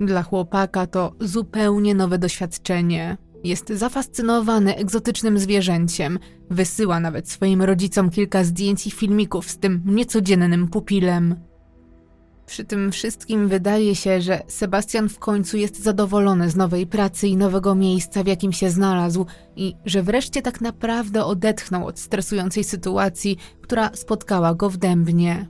[0.00, 3.16] Dla chłopaka to zupełnie nowe doświadczenie.
[3.44, 6.18] Jest zafascynowany egzotycznym zwierzęciem.
[6.50, 11.47] Wysyła nawet swoim rodzicom kilka zdjęć i filmików z tym niecodziennym pupilem.
[12.48, 17.36] Przy tym wszystkim wydaje się, że Sebastian w końcu jest zadowolony z nowej pracy i
[17.36, 23.36] nowego miejsca, w jakim się znalazł, i że wreszcie tak naprawdę odetchnął od stresującej sytuacji,
[23.60, 25.48] która spotkała go w dębnie.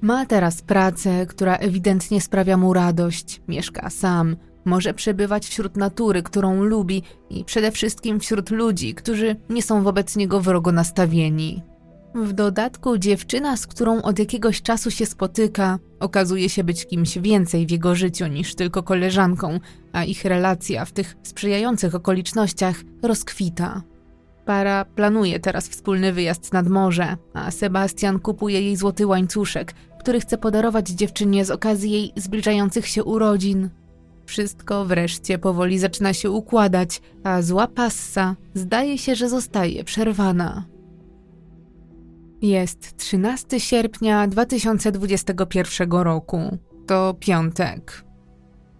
[0.00, 6.62] Ma teraz pracę, która ewidentnie sprawia mu radość, mieszka sam, może przebywać wśród natury, którą
[6.62, 11.62] lubi i przede wszystkim wśród ludzi, którzy nie są wobec niego wrogo nastawieni.
[12.16, 17.66] W dodatku dziewczyna, z którą od jakiegoś czasu się spotyka, okazuje się być kimś więcej
[17.66, 19.60] w jego życiu niż tylko koleżanką,
[19.92, 23.82] a ich relacja w tych sprzyjających okolicznościach rozkwita.
[24.44, 30.38] Para planuje teraz wspólny wyjazd nad morze, a Sebastian kupuje jej złoty łańcuszek, który chce
[30.38, 33.70] podarować dziewczynie z okazji jej zbliżających się urodzin.
[34.26, 40.75] Wszystko wreszcie powoli zaczyna się układać, a zła passa zdaje się, że zostaje przerwana.
[42.42, 46.58] Jest 13 sierpnia 2021 roku.
[46.86, 48.04] To piątek.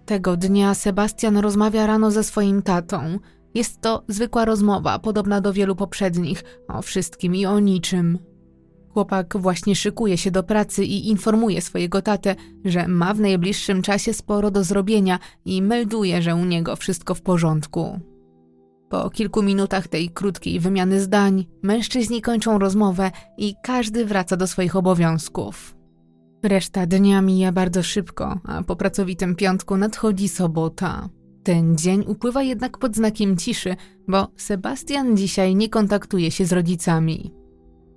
[0.07, 3.19] Tego dnia Sebastian rozmawia rano ze swoim tatą.
[3.55, 8.19] Jest to zwykła rozmowa, podobna do wielu poprzednich, o wszystkim i o niczym.
[8.93, 14.15] Chłopak właśnie szykuje się do pracy i informuje swojego tatę, że ma w najbliższym czasie
[14.15, 18.01] sporo do zrobienia i melduje, że u niego wszystko w porządku.
[18.89, 24.77] Po kilku minutach tej krótkiej wymiany zdań, mężczyźni kończą rozmowę i każdy wraca do swoich
[24.77, 25.77] obowiązków.
[26.43, 31.09] Reszta dnia mija bardzo szybko, a po pracowitym piątku nadchodzi sobota.
[31.43, 33.77] Ten dzień upływa jednak pod znakiem ciszy,
[34.09, 37.33] bo Sebastian dzisiaj nie kontaktuje się z rodzicami.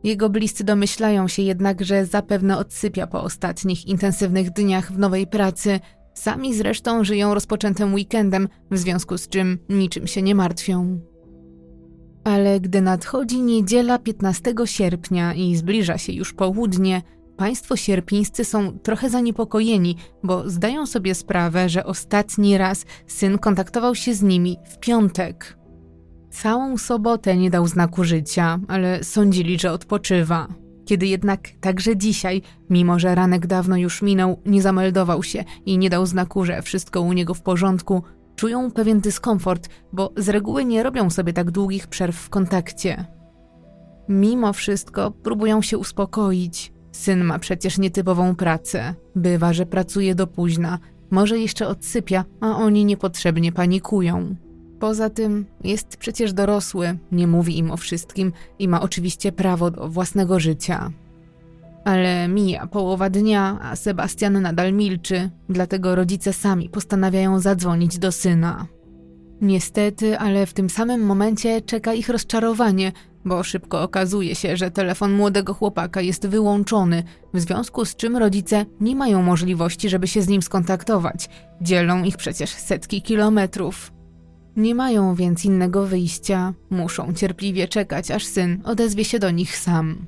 [0.03, 5.79] Jego bliscy domyślają się jednak, że zapewne odsypia po ostatnich intensywnych dniach w nowej pracy.
[6.19, 10.99] Sami zresztą żyją rozpoczętym weekendem, w związku z czym niczym się nie martwią.
[12.23, 17.01] Ale gdy nadchodzi niedziela 15 sierpnia i zbliża się już południe,
[17.37, 24.13] państwo sierpińscy są trochę zaniepokojeni, bo zdają sobie sprawę, że ostatni raz syn kontaktował się
[24.13, 25.57] z nimi w piątek.
[26.31, 30.47] Całą sobotę nie dał znaku życia, ale sądzili, że odpoczywa.
[30.89, 35.89] Kiedy jednak także dzisiaj, mimo że ranek dawno już minął, nie zameldował się i nie
[35.89, 38.03] dał znaku, że wszystko u niego w porządku,
[38.35, 43.05] czują pewien dyskomfort, bo z reguły nie robią sobie tak długich przerw w kontakcie.
[44.07, 46.73] Mimo wszystko próbują się uspokoić.
[46.91, 48.95] Syn ma przecież nietypową pracę.
[49.15, 50.79] Bywa, że pracuje do późna,
[51.11, 54.35] może jeszcze odsypia, a oni niepotrzebnie panikują.
[54.79, 59.89] Poza tym jest przecież dorosły, nie mówi im o wszystkim i ma oczywiście prawo do
[59.89, 60.91] własnego życia.
[61.85, 68.65] Ale mija połowa dnia, a Sebastian nadal milczy, dlatego rodzice sami postanawiają zadzwonić do syna.
[69.41, 72.91] Niestety, ale w tym samym momencie czeka ich rozczarowanie,
[73.25, 78.65] bo szybko okazuje się, że telefon młodego chłopaka jest wyłączony, w związku z czym rodzice
[78.81, 81.29] nie mają możliwości, żeby się z nim skontaktować.
[81.61, 83.98] Dzielą ich przecież setki kilometrów.
[84.57, 90.05] Nie mają więc innego wyjścia, muszą cierpliwie czekać, aż syn odezwie się do nich sam.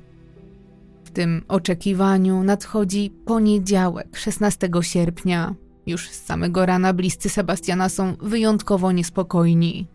[1.04, 5.54] W tym oczekiwaniu nadchodzi poniedziałek, 16 sierpnia.
[5.86, 9.86] Już z samego rana bliscy Sebastiana są wyjątkowo niespokojni.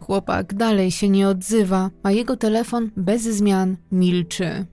[0.00, 4.66] Chłopak dalej się nie odzywa, a jego telefon bez zmian milczy.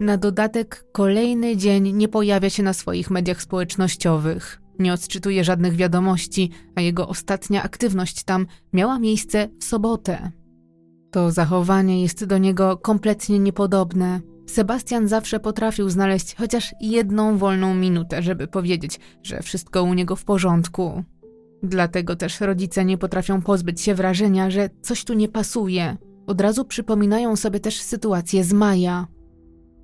[0.00, 4.60] Na dodatek kolejny dzień nie pojawia się na swoich mediach społecznościowych.
[4.78, 10.32] Nie odczytuje żadnych wiadomości, a jego ostatnia aktywność tam miała miejsce w sobotę.
[11.10, 14.20] To zachowanie jest do niego kompletnie niepodobne.
[14.46, 20.24] Sebastian zawsze potrafił znaleźć chociaż jedną wolną minutę, żeby powiedzieć, że wszystko u niego w
[20.24, 21.04] porządku.
[21.62, 25.96] Dlatego też rodzice nie potrafią pozbyć się wrażenia, że coś tu nie pasuje.
[26.26, 29.06] Od razu przypominają sobie też sytuację z Maja.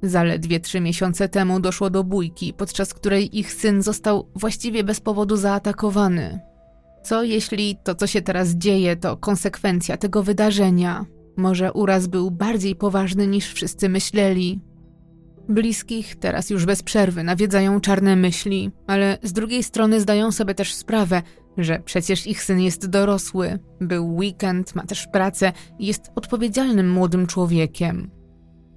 [0.04, 5.36] Zaledwie trzy miesiące temu doszło do bójki, podczas której ich syn został właściwie bez powodu
[5.36, 6.40] zaatakowany.
[7.04, 11.04] Co jeśli to, co się teraz dzieje, to konsekwencja tego wydarzenia?
[11.36, 14.60] Może uraz był bardziej poważny niż wszyscy myśleli.
[15.48, 20.74] Bliskich teraz już bez przerwy nawiedzają czarne myśli, ale z drugiej strony zdają sobie też
[20.74, 21.22] sprawę,
[21.58, 27.26] że przecież ich syn jest dorosły, był weekend, ma też pracę i jest odpowiedzialnym młodym
[27.26, 28.10] człowiekiem.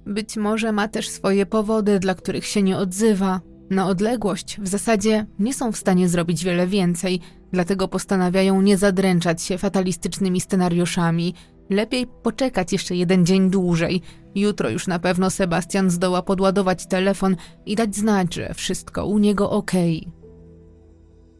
[0.08, 3.40] Być może ma też swoje powody, dla których się nie odzywa.
[3.70, 7.20] Na odległość w zasadzie nie są w stanie zrobić wiele więcej,
[7.52, 11.34] dlatego postanawiają nie zadręczać się fatalistycznymi scenariuszami.
[11.70, 14.02] Lepiej poczekać jeszcze jeden dzień dłużej.
[14.34, 19.50] Jutro już na pewno Sebastian zdoła podładować telefon i dać znać, że wszystko u niego
[19.50, 19.72] ok.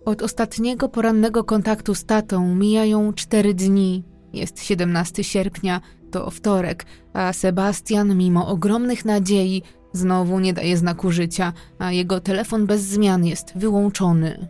[0.04, 4.04] Od ostatniego porannego kontaktu z tatą mijają cztery dni.
[4.32, 11.52] Jest 17 sierpnia, to wtorek, a Sebastian, mimo ogromnych nadziei, znowu nie daje znaku życia,
[11.78, 14.48] a jego telefon bez zmian jest wyłączony.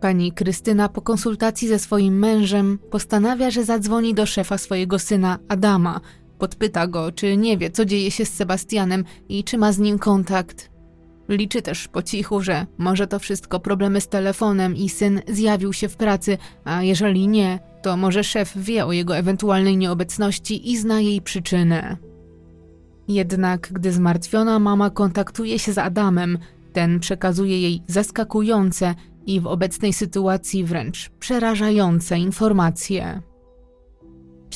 [0.00, 6.00] Pani Krystyna po konsultacji ze swoim mężem postanawia, że zadzwoni do szefa swojego syna Adama.
[6.38, 9.98] Podpyta go, czy nie wie, co dzieje się z Sebastianem i czy ma z nim
[9.98, 10.77] kontakt.
[11.28, 15.88] Liczy też po cichu, że może to wszystko problemy z telefonem i syn zjawił się
[15.88, 21.00] w pracy, a jeżeli nie, to może szef wie o jego ewentualnej nieobecności i zna
[21.00, 21.96] jej przyczynę.
[23.08, 26.38] Jednak gdy zmartwiona mama kontaktuje się z Adamem,
[26.72, 28.94] ten przekazuje jej zaskakujące
[29.26, 33.22] i w obecnej sytuacji wręcz przerażające informacje.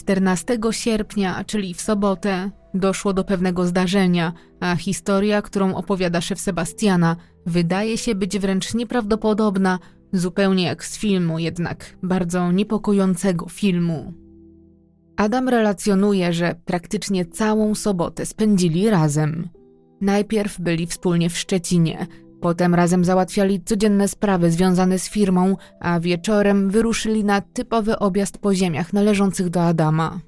[0.03, 7.17] 14 sierpnia, czyli w sobotę, doszło do pewnego zdarzenia, a historia, którą opowiada szef Sebastiana,
[7.47, 9.79] wydaje się być wręcz nieprawdopodobna,
[10.13, 14.13] zupełnie jak z filmu, jednak bardzo niepokojącego filmu.
[15.17, 19.49] Adam relacjonuje, że praktycznie całą sobotę spędzili razem.
[20.01, 22.07] Najpierw byli wspólnie w Szczecinie,
[22.43, 28.55] potem razem załatwiali codzienne sprawy związane z firmą, a wieczorem wyruszyli na typowy objazd po
[28.55, 30.21] ziemiach należących do Adama.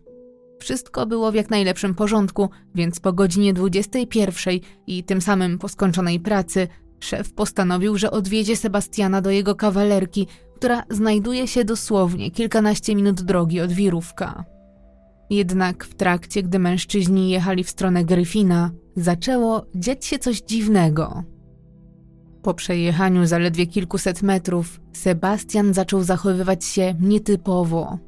[0.60, 4.54] Wszystko było w jak najlepszym porządku, więc po godzinie 21
[4.86, 6.68] i tym samym po skończonej pracy
[7.00, 13.60] szef postanowił, że odwiedzie Sebastiana do jego kawalerki, która znajduje się dosłownie kilkanaście minut drogi
[13.60, 14.44] od wirówka.
[15.30, 21.33] Jednak w trakcie, gdy mężczyźni jechali w stronę Gryfina, zaczęło dziać się coś dziwnego.
[22.44, 27.98] Po przejechaniu zaledwie kilkuset metrów, Sebastian zaczął zachowywać się nietypowo.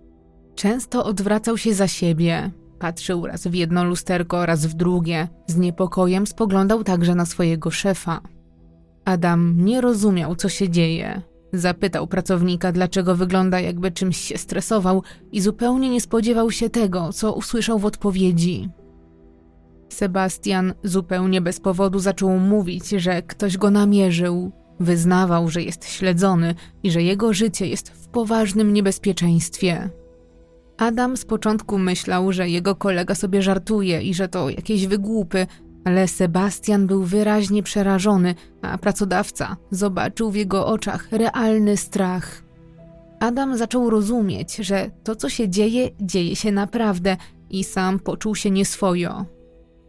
[0.55, 6.27] Często odwracał się za siebie, patrzył raz w jedno lusterko, raz w drugie, z niepokojem
[6.27, 8.21] spoglądał także na swojego szefa.
[9.05, 11.23] Adam nie rozumiał, co się dzieje.
[11.53, 17.35] Zapytał pracownika, dlaczego wygląda, jakby czymś się stresował, i zupełnie nie spodziewał się tego, co
[17.35, 18.69] usłyszał w odpowiedzi.
[19.89, 24.53] Sebastian zupełnie bez powodu zaczął mówić, że ktoś go namierzył.
[24.81, 29.91] Wyznawał, że jest śledzony i że jego życie jest w poważnym niebezpieczeństwie.
[30.77, 35.47] Adam z początku myślał, że jego kolega sobie żartuje i że to jakieś wygłupy,
[35.85, 42.43] ale Sebastian był wyraźnie przerażony, a pracodawca zobaczył w jego oczach realny strach.
[43.21, 47.17] Adam zaczął rozumieć, że to, co się dzieje, dzieje się naprawdę
[47.51, 49.36] i sam poczuł się nieswojo.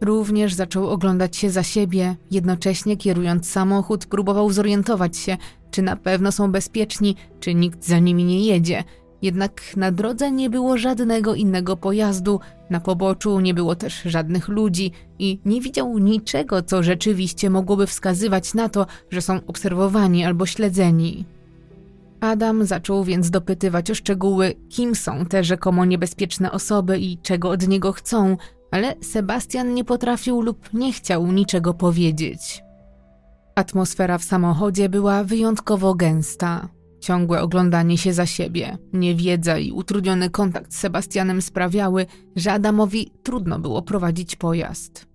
[0.00, 5.36] Również zaczął oglądać się za siebie, jednocześnie kierując samochód, próbował zorientować się,
[5.70, 8.84] czy na pewno są bezpieczni, czy nikt za nimi nie jedzie–
[9.22, 14.92] jednak na drodze nie było żadnego innego pojazdu, na poboczu nie było też żadnych ludzi
[15.18, 21.24] i nie widział niczego, co rzeczywiście mogłoby wskazywać na to, że są obserwowani albo śledzeni.
[22.20, 27.68] Adam zaczął więc dopytywać o szczegóły, kim są te rzekomo niebezpieczne osoby i czego od
[27.68, 28.36] niego chcą,
[28.70, 32.62] ale Sebastian nie potrafił lub nie chciał niczego powiedzieć.
[33.54, 36.68] Atmosfera w samochodzie była wyjątkowo gęsta.
[37.00, 43.58] Ciągłe oglądanie się za siebie, niewiedza i utrudniony kontakt z Sebastianem sprawiały, że Adamowi trudno
[43.58, 45.06] było prowadzić pojazd.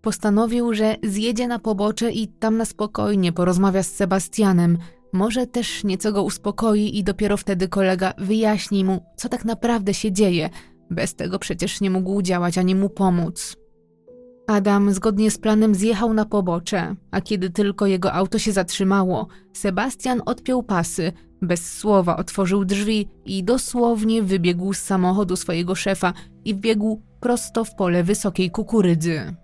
[0.00, 4.78] Postanowił, że zjedzie na pobocze i tam na spokojnie porozmawia z Sebastianem,
[5.12, 10.12] może też nieco go uspokoi i dopiero wtedy kolega wyjaśni mu, co tak naprawdę się
[10.12, 10.50] dzieje.
[10.90, 13.56] Bez tego przecież nie mógł działać ani mu pomóc.
[14.46, 20.22] Adam zgodnie z planem zjechał na pobocze, a kiedy tylko jego auto się zatrzymało, Sebastian
[20.26, 26.12] odpiął pasy, bez słowa otworzył drzwi i dosłownie wybiegł z samochodu swojego szefa
[26.44, 29.34] i wbiegł prosto w pole wysokiej kukurydzy.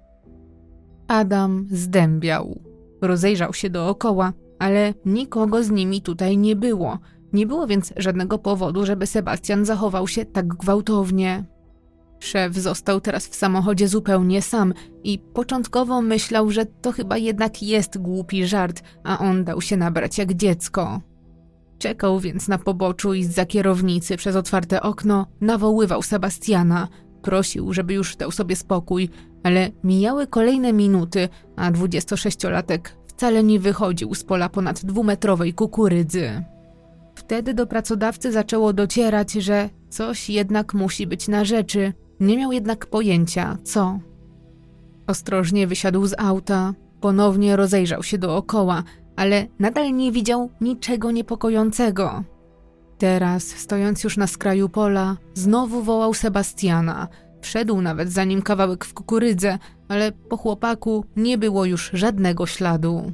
[1.09, 2.61] Adam zdębiał.
[3.03, 6.99] Rozejrzał się dookoła, ale nikogo z nimi tutaj nie było.
[7.33, 11.45] Nie było więc żadnego powodu, żeby Sebastian zachował się tak gwałtownie.
[12.21, 17.99] Szef został teraz w samochodzie zupełnie sam i początkowo myślał, że to chyba jednak jest
[17.99, 21.01] głupi żart, a on dał się nabrać jak dziecko.
[21.79, 26.89] Czekał więc na poboczu i za kierownicy przez otwarte okno nawoływał Sebastiana.
[27.23, 29.09] Prosił, żeby już dał sobie spokój,
[29.43, 36.52] ale mijały kolejne minuty, a 26-latek wcale nie wychodził z pola ponad dwumetrowej kukurydzy.
[37.23, 42.87] Wtedy do pracodawcy zaczęło docierać, że coś jednak musi być na rzeczy, nie miał jednak
[42.87, 43.99] pojęcia, co.
[45.07, 48.83] Ostrożnie wysiadł z auta, ponownie rozejrzał się dookoła,
[49.17, 52.25] ale nadal nie widział niczego niepokojącego.
[52.99, 57.09] Teraz, stojąc już na skraju pola, znowu wołał Sebastiana.
[57.41, 59.59] Wszedł nawet za nim kawałek w kukurydze,
[59.89, 63.13] ale po chłopaku nie było już żadnego śladu.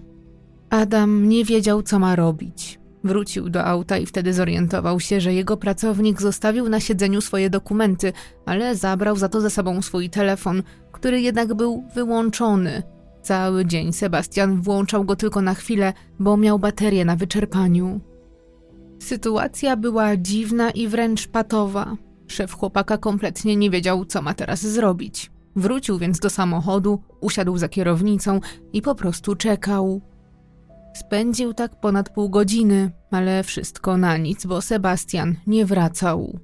[0.70, 2.77] Adam nie wiedział, co ma robić.
[3.04, 8.12] Wrócił do auta i wtedy zorientował się, że jego pracownik zostawił na siedzeniu swoje dokumenty,
[8.46, 12.82] ale zabrał za to ze sobą swój telefon, który jednak był wyłączony.
[13.22, 18.00] Cały dzień Sebastian włączał go tylko na chwilę, bo miał baterię na wyczerpaniu.
[18.98, 21.96] Sytuacja była dziwna i wręcz patowa.
[22.26, 25.30] Szef chłopaka kompletnie nie wiedział, co ma teraz zrobić.
[25.56, 28.40] Wrócił więc do samochodu, usiadł za kierownicą
[28.72, 30.00] i po prostu czekał.
[30.98, 36.38] Spędził tak ponad pół godziny, ale wszystko na nic, bo Sebastian nie wracał.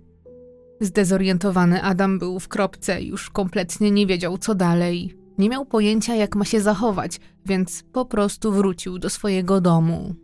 [0.81, 5.15] Zdezorientowany Adam był w kropce, już kompletnie nie wiedział, co dalej.
[5.39, 10.15] Nie miał pojęcia, jak ma się zachować, więc po prostu wrócił do swojego domu.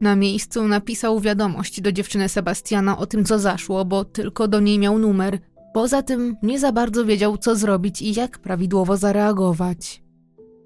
[0.00, 4.78] Na miejscu napisał wiadomość do dziewczyny Sebastiana o tym, co zaszło, bo tylko do niej
[4.78, 5.38] miał numer.
[5.74, 10.05] Poza tym nie za bardzo wiedział, co zrobić i jak prawidłowo zareagować.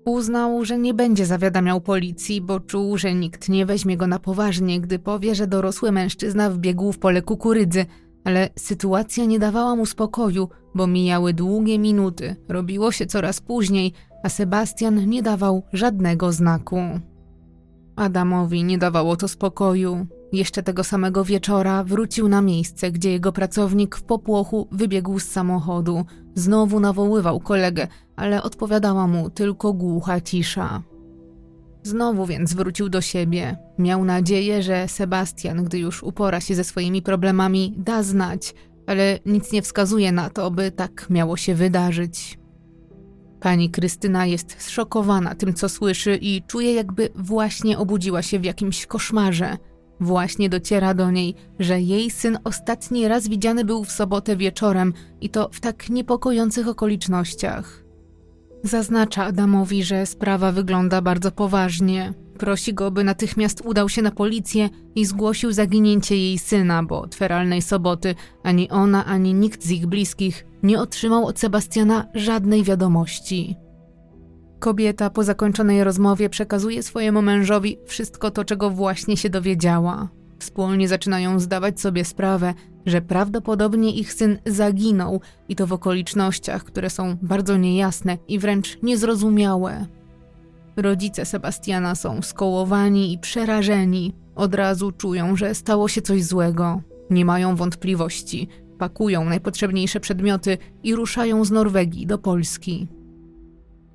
[0.05, 4.81] Uznał, że nie będzie zawiadamiał policji, bo czuł, że nikt nie weźmie go na poważnie,
[4.81, 7.87] gdy powie, że dorosły mężczyzna wbiegł w pole kukurydzy,
[8.25, 13.93] ale sytuacja nie dawała mu spokoju, bo mijały długie minuty, robiło się coraz później,
[14.25, 16.81] a Sebastian nie dawał żadnego znaku.
[17.97, 20.07] Adamowi nie dawało to spokoju.
[20.33, 26.05] Jeszcze tego samego wieczora wrócił na miejsce, gdzie jego pracownik w popłochu wybiegł z samochodu.
[26.35, 30.83] Znowu nawoływał kolegę, ale odpowiadała mu tylko głucha cisza.
[31.83, 33.57] Znowu więc wrócił do siebie.
[33.79, 38.55] Miał nadzieję, że Sebastian, gdy już upora się ze swoimi problemami, da znać,
[38.87, 42.39] ale nic nie wskazuje na to, by tak miało się wydarzyć.
[43.41, 48.87] Pani Krystyna jest zszokowana tym, co słyszy i czuje, jakby właśnie obudziła się w jakimś
[48.87, 49.57] koszmarze.
[50.01, 55.31] Właśnie dociera do niej, że jej syn ostatni raz widziany był w sobotę wieczorem i
[55.31, 57.85] to w tak niepokojących okolicznościach.
[58.63, 62.15] Zaznacza Adamowi, że sprawa wygląda bardzo poważnie.
[62.39, 67.15] Prosi go, by natychmiast udał się na policję i zgłosił zaginięcie jej syna, bo od
[67.15, 73.57] feralnej soboty ani ona, ani nikt z ich bliskich nie otrzymał od Sebastiana żadnej wiadomości.
[74.61, 80.09] Kobieta po zakończonej rozmowie przekazuje swojemu mężowi wszystko to, czego właśnie się dowiedziała.
[80.39, 82.55] Wspólnie zaczynają zdawać sobie sprawę,
[82.87, 88.79] że prawdopodobnie ich syn zaginął i to w okolicznościach, które są bardzo niejasne i wręcz
[88.83, 89.87] niezrozumiałe.
[90.77, 94.15] Rodzice Sebastiana są skołowani i przerażeni.
[94.35, 96.81] Od razu czują, że stało się coś złego.
[97.11, 98.49] Nie mają wątpliwości.
[98.79, 103.00] Pakują najpotrzebniejsze przedmioty i ruszają z Norwegii do Polski.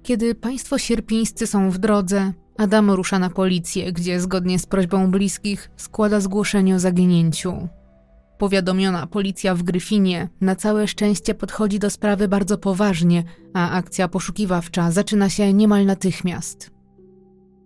[0.05, 5.71] Kiedy państwo sierpińscy są w drodze, Adam rusza na policję, gdzie zgodnie z prośbą bliskich
[5.77, 7.67] składa zgłoszenie o zaginięciu.
[8.37, 14.91] Powiadomiona policja w Gryfinie na całe szczęście podchodzi do sprawy bardzo poważnie, a akcja poszukiwawcza
[14.91, 16.74] zaczyna się niemal natychmiast.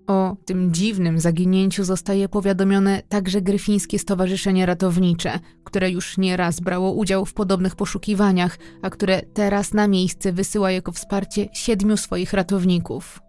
[0.09, 6.91] O tym dziwnym zaginięciu zostaje powiadomione także Gryfińskie Stowarzyszenie Ratownicze, które już nie raz brało
[6.91, 13.19] udział w podobnych poszukiwaniach, a które teraz na miejsce wysyła jako wsparcie siedmiu swoich ratowników.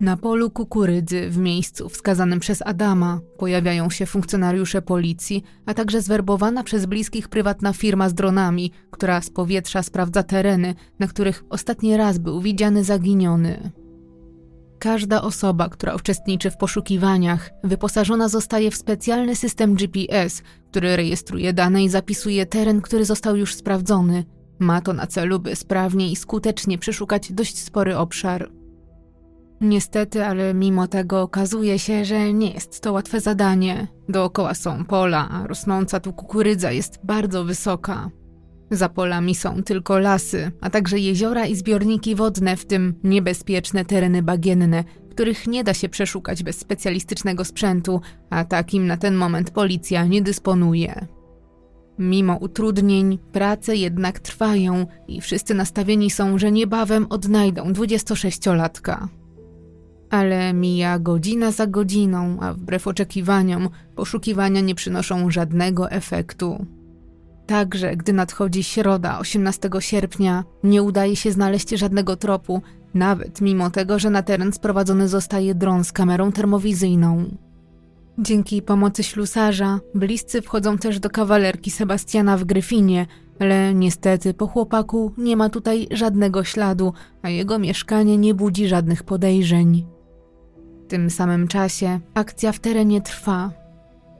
[0.00, 6.62] Na polu kukurydzy, w miejscu wskazanym przez Adama, pojawiają się funkcjonariusze policji, a także zwerbowana
[6.62, 12.18] przez bliskich prywatna firma z dronami, która z powietrza sprawdza tereny, na których ostatni raz
[12.18, 13.72] był widziany zaginiony.
[14.78, 21.84] Każda osoba, która uczestniczy w poszukiwaniach, wyposażona zostaje w specjalny system GPS, który rejestruje dane
[21.84, 24.24] i zapisuje teren, który został już sprawdzony.
[24.58, 28.50] Ma to na celu, by sprawnie i skutecznie przeszukać dość spory obszar.
[29.60, 33.88] Niestety, ale mimo tego okazuje się, że nie jest to łatwe zadanie.
[34.08, 38.10] Dookoła są pola, a rosnąca tu kukurydza jest bardzo wysoka.
[38.70, 44.22] Za polami są tylko lasy, a także jeziora i zbiorniki wodne, w tym niebezpieczne tereny
[44.22, 48.00] bagienne, których nie da się przeszukać bez specjalistycznego sprzętu,
[48.30, 51.06] a takim na ten moment policja nie dysponuje.
[51.98, 59.08] Mimo utrudnień, prace jednak trwają i wszyscy nastawieni są, że niebawem odnajdą 26-latka.
[60.10, 66.66] Ale mija godzina za godziną, a wbrew oczekiwaniom, poszukiwania nie przynoszą żadnego efektu.
[67.46, 72.62] Także gdy nadchodzi środa 18 sierpnia, nie udaje się znaleźć żadnego tropu,
[72.94, 77.24] nawet mimo tego, że na teren sprowadzony zostaje dron z kamerą termowizyjną.
[78.18, 83.06] Dzięki pomocy ślusarza, bliscy wchodzą też do kawalerki Sebastiana w Gryfinie,
[83.40, 86.92] ale niestety po chłopaku nie ma tutaj żadnego śladu,
[87.22, 89.86] a jego mieszkanie nie budzi żadnych podejrzeń.
[90.84, 93.50] W tym samym czasie akcja w terenie trwa,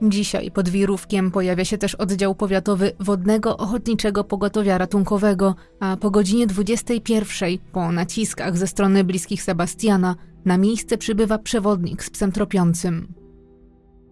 [0.01, 6.47] Dzisiaj pod Wirówkiem pojawia się też oddział powiatowy Wodnego Ochotniczego Pogotowia Ratunkowego, a po godzinie
[6.47, 13.13] 21 po naciskach ze strony bliskich Sebastiana na miejsce przybywa przewodnik z psem tropiącym.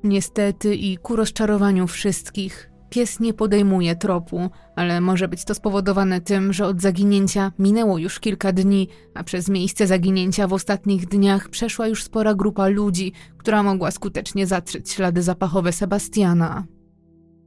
[0.04, 6.54] Niestety i ku rozczarowaniu wszystkich, pies nie podejmuje tropu, ale może być to spowodowane tym,
[6.54, 11.88] że od zaginięcia minęło już kilka dni, a przez miejsce zaginięcia w ostatnich dniach przeszła
[11.88, 16.64] już spora grupa ludzi, która mogła skutecznie zatrzeć ślady zapachowe Sebastiana.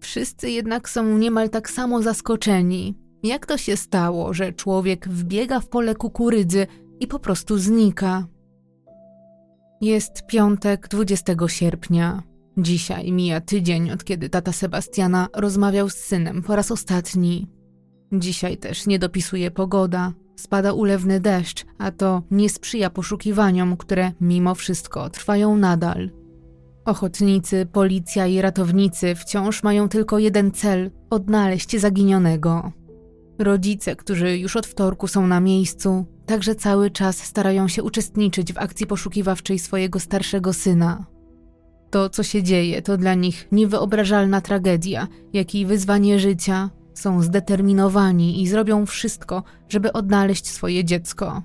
[0.00, 2.98] Wszyscy jednak są niemal tak samo zaskoczeni.
[3.22, 6.66] Jak to się stało, że człowiek wbiega w pole kukurydzy
[7.00, 8.26] i po prostu znika?
[9.80, 12.22] Jest piątek 20 sierpnia.
[12.58, 17.46] Dzisiaj mija tydzień, od kiedy tata Sebastiana rozmawiał z synem po raz ostatni.
[18.12, 20.12] Dzisiaj też nie dopisuje pogoda.
[20.36, 26.10] Spada ulewny deszcz, a to nie sprzyja poszukiwaniom, które mimo wszystko trwają nadal.
[26.84, 32.72] Ochotnicy, policja i ratownicy wciąż mają tylko jeden cel odnaleźć zaginionego.
[33.38, 38.58] Rodzice, którzy już od wtorku są na miejscu, także cały czas starają się uczestniczyć w
[38.58, 41.17] akcji poszukiwawczej swojego starszego syna.
[41.90, 46.70] To, co się dzieje, to dla nich niewyobrażalna tragedia, jak i wyzwanie życia.
[46.94, 51.42] Są zdeterminowani i zrobią wszystko, żeby odnaleźć swoje dziecko.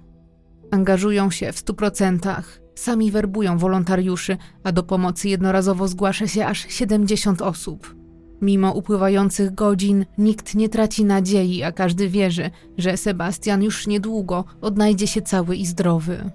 [0.72, 6.66] Angażują się w stu procentach, sami werbują wolontariuszy, a do pomocy jednorazowo zgłasza się aż
[6.70, 7.96] 70 osób.
[8.42, 15.08] Mimo upływających godzin nikt nie traci nadziei, a każdy wierzy, że Sebastian już niedługo odnajdzie
[15.08, 16.32] się cały i zdrowy.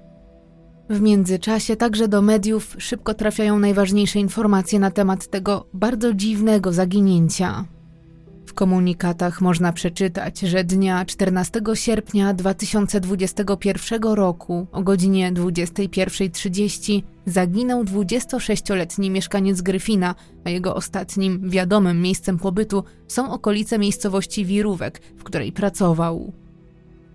[0.91, 7.65] W międzyczasie także do mediów szybko trafiają najważniejsze informacje na temat tego bardzo dziwnego zaginięcia.
[8.47, 19.11] W komunikatach można przeczytać, że dnia 14 sierpnia 2021 roku o godzinie 21.30 zaginął 26-letni
[19.11, 20.15] mieszkaniec Gryfina,
[20.45, 26.33] a jego ostatnim wiadomym miejscem pobytu są okolice miejscowości Wirówek, w której pracował.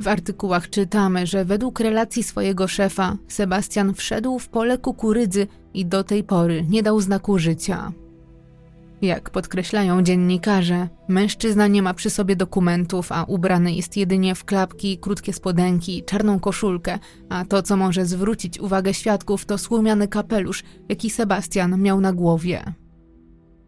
[0.04, 6.04] W artykułach czytamy, że według relacji swojego szefa, Sebastian wszedł w pole kukurydzy i do
[6.04, 7.92] tej pory nie dał znaku życia.
[9.02, 14.98] Jak podkreślają dziennikarze, mężczyzna nie ma przy sobie dokumentów, a ubrany jest jedynie w klapki,
[14.98, 17.00] krótkie spodenki, czarną koszulkę,
[17.30, 22.74] a to, co może zwrócić uwagę świadków, to słomiany kapelusz, jaki Sebastian miał na głowie.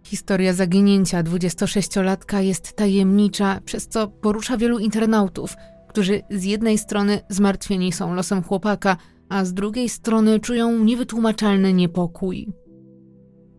[0.04, 5.56] Historia zaginięcia 26-latka jest tajemnicza, przez co porusza wielu internautów–
[5.96, 8.98] którzy z jednej strony zmartwieni są losem chłopaka,
[9.30, 12.54] a z drugiej strony czują niewytłumaczalny niepokój.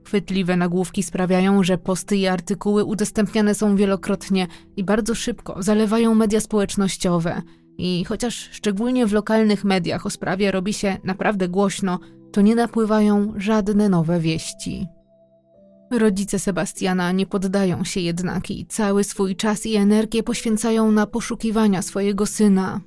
[0.06, 6.40] Chwytliwe nagłówki sprawiają, że posty i artykuły udostępniane są wielokrotnie i bardzo szybko zalewają media
[6.40, 7.42] społecznościowe.
[7.78, 11.98] I chociaż szczególnie w lokalnych mediach o sprawie robi się naprawdę głośno,
[12.32, 14.86] to nie napływają żadne nowe wieści.
[15.90, 21.82] Rodzice Sebastiana nie poddają się jednak i cały swój czas i energię poświęcają na poszukiwania
[21.82, 22.80] swojego syna.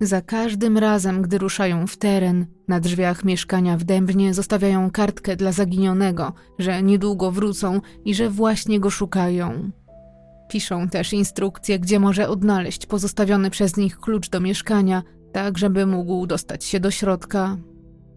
[0.00, 5.52] Za każdym razem, gdy ruszają w teren, na drzwiach mieszkania w Dębnie zostawiają kartkę dla
[5.52, 9.70] zaginionego, że niedługo wrócą i że właśnie go szukają.
[10.50, 15.02] Piszą też instrukcje, gdzie może odnaleźć pozostawiony przez nich klucz do mieszkania,
[15.32, 17.56] tak żeby mógł dostać się do środka.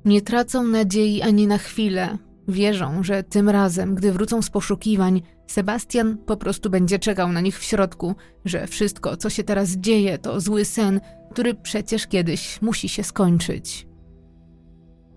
[0.05, 6.17] Nie tracą nadziei ani na chwilę, Wierzą, że tym razem, gdy wrócą z poszukiwań, Sebastian
[6.17, 8.15] po prostu będzie czekał na nich w środku,
[8.45, 13.87] że wszystko, co się teraz dzieje, to zły sen, który przecież kiedyś musi się skończyć.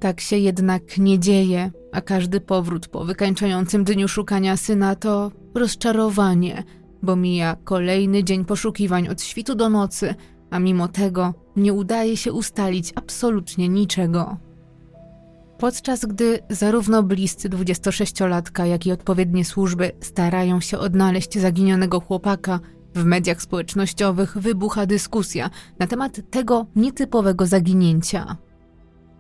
[0.01, 6.65] Tak się jednak nie dzieje, a każdy powrót po wykańczającym dniu szukania syna to rozczarowanie,
[7.03, 10.15] bo mija kolejny dzień poszukiwań od świtu do nocy,
[10.51, 14.46] a mimo tego nie udaje się ustalić absolutnie niczego.
[15.59, 22.61] Podczas gdy zarówno bliscy 26-latka, jak i odpowiednie służby starają się odnaleźć zaginionego chłopaka,
[22.95, 28.37] w mediach społecznościowych wybucha dyskusja na temat tego nietypowego zaginięcia.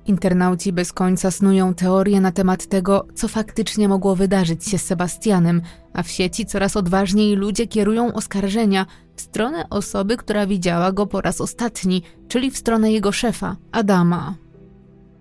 [0.06, 5.62] Internauci bez końca snują teorie na temat tego, co faktycznie mogło wydarzyć się z Sebastianem,
[5.92, 11.20] a w sieci coraz odważniej ludzie kierują oskarżenia w stronę osoby, która widziała go po
[11.20, 14.45] raz ostatni, czyli w stronę jego szefa, Adama.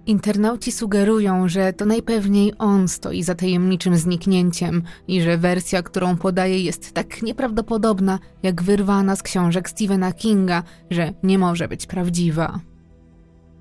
[0.06, 6.60] Internauci sugerują, że to najpewniej on stoi za tajemniczym zniknięciem i że wersja, którą podaje,
[6.60, 12.60] jest tak nieprawdopodobna, jak wyrwana z książek Stephena Kinga, że nie może być prawdziwa.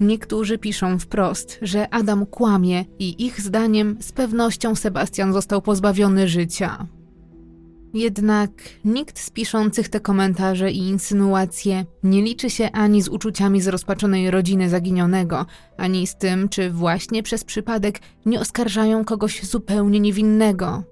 [0.00, 6.86] Niektórzy piszą wprost, że Adam kłamie i ich zdaniem z pewnością Sebastian został pozbawiony życia.
[7.94, 8.50] Jednak
[8.84, 14.68] nikt z piszących te komentarze i insynuacje nie liczy się ani z uczuciami zrozpaczonej rodziny
[14.68, 20.82] zaginionego, ani z tym, czy właśnie przez przypadek nie oskarżają kogoś zupełnie niewinnego.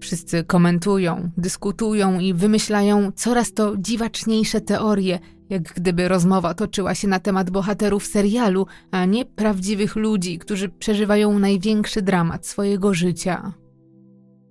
[0.00, 5.18] Wszyscy komentują, dyskutują i wymyślają coraz to dziwaczniejsze teorie,
[5.50, 11.38] jak gdyby rozmowa toczyła się na temat bohaterów serialu, a nie prawdziwych ludzi, którzy przeżywają
[11.38, 13.61] największy dramat swojego życia.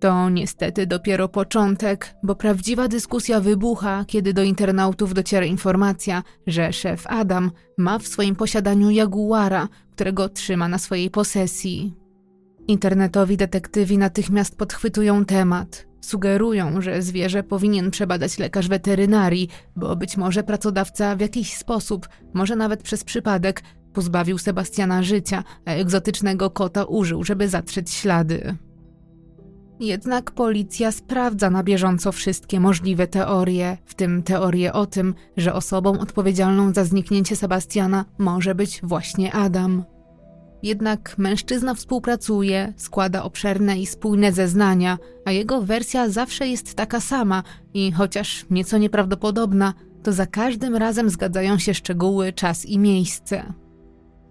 [0.01, 7.07] To niestety dopiero początek, bo prawdziwa dyskusja wybucha, kiedy do internautów dociera informacja, że szef
[7.07, 11.95] Adam ma w swoim posiadaniu jaguara, którego trzyma na swojej posesji.
[12.67, 15.87] Internetowi detektywi natychmiast podchwytują temat.
[16.01, 22.55] Sugerują, że zwierzę powinien przebadać lekarz weterynarii, bo być może pracodawca w jakiś sposób, może
[22.55, 28.57] nawet przez przypadek, pozbawił Sebastiana życia, a egzotycznego kota użył, żeby zatrzeć ślady.
[29.81, 35.99] Jednak policja sprawdza na bieżąco wszystkie możliwe teorie, w tym teorię o tym, że osobą
[35.99, 39.83] odpowiedzialną za zniknięcie Sebastiana może być właśnie Adam.
[40.63, 47.43] Jednak mężczyzna współpracuje, składa obszerne i spójne zeznania, a jego wersja zawsze jest taka sama
[47.73, 49.73] i chociaż nieco nieprawdopodobna,
[50.03, 53.53] to za każdym razem zgadzają się szczegóły, czas i miejsce.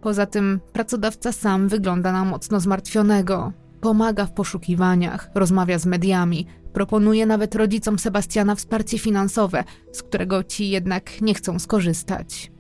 [0.01, 3.53] Poza tym pracodawca sam wygląda na mocno zmartwionego.
[3.81, 10.71] Pomaga w poszukiwaniach, rozmawia z mediami, proponuje nawet rodzicom Sebastiana wsparcie finansowe, z którego ci
[10.71, 12.53] jednak nie chcą skorzystać.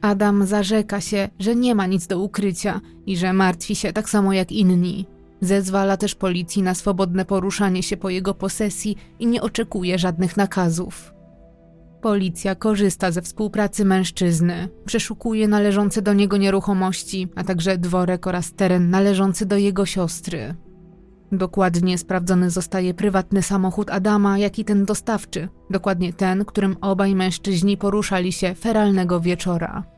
[0.00, 4.32] Adam zarzeka się, że nie ma nic do ukrycia i że martwi się tak samo
[4.32, 5.06] jak inni.
[5.40, 11.15] Zezwala też policji na swobodne poruszanie się po jego posesji i nie oczekuje żadnych nakazów.
[12.06, 18.90] Policja korzysta ze współpracy mężczyzny, przeszukuje należące do niego nieruchomości, a także dworek oraz teren
[18.90, 20.54] należący do jego siostry.
[21.32, 27.76] Dokładnie sprawdzony zostaje prywatny samochód Adama, jak i ten dostawczy, dokładnie ten, którym obaj mężczyźni
[27.76, 29.95] poruszali się feralnego wieczora.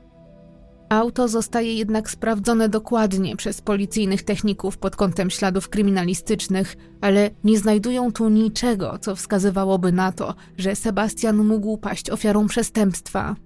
[0.88, 8.12] Auto zostaje jednak sprawdzone dokładnie przez policyjnych techników pod kątem śladów kryminalistycznych, ale nie znajdują
[8.12, 13.36] tu niczego, co wskazywałoby na to, że Sebastian mógł paść ofiarą przestępstwa.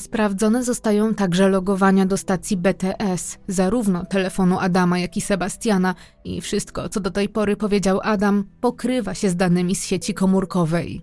[0.00, 5.94] Sprawdzone zostają także logowania do stacji BTS, zarówno telefonu Adama, jak i Sebastiana,
[6.24, 11.02] i wszystko, co do tej pory powiedział Adam, pokrywa się z danymi z sieci komórkowej.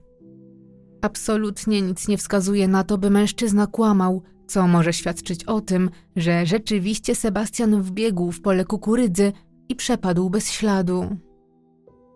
[1.01, 6.45] Absolutnie nic nie wskazuje na to, by mężczyzna kłamał, co może świadczyć o tym, że
[6.45, 9.33] rzeczywiście Sebastian wbiegł w pole kukurydzy
[9.69, 11.17] i przepadł bez śladu.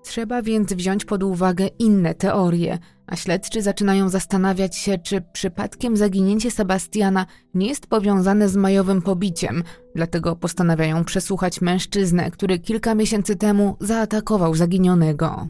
[0.04, 6.52] Trzeba więc wziąć pod uwagę inne teorie, a śledczy zaczynają zastanawiać się, czy przypadkiem zaginięcie
[6.52, 9.64] Sebastiana nie jest powiązane z majowym pobiciem,
[9.96, 15.48] dlatego postanawiają przesłuchać mężczyznę, który kilka miesięcy temu zaatakował zaginionego.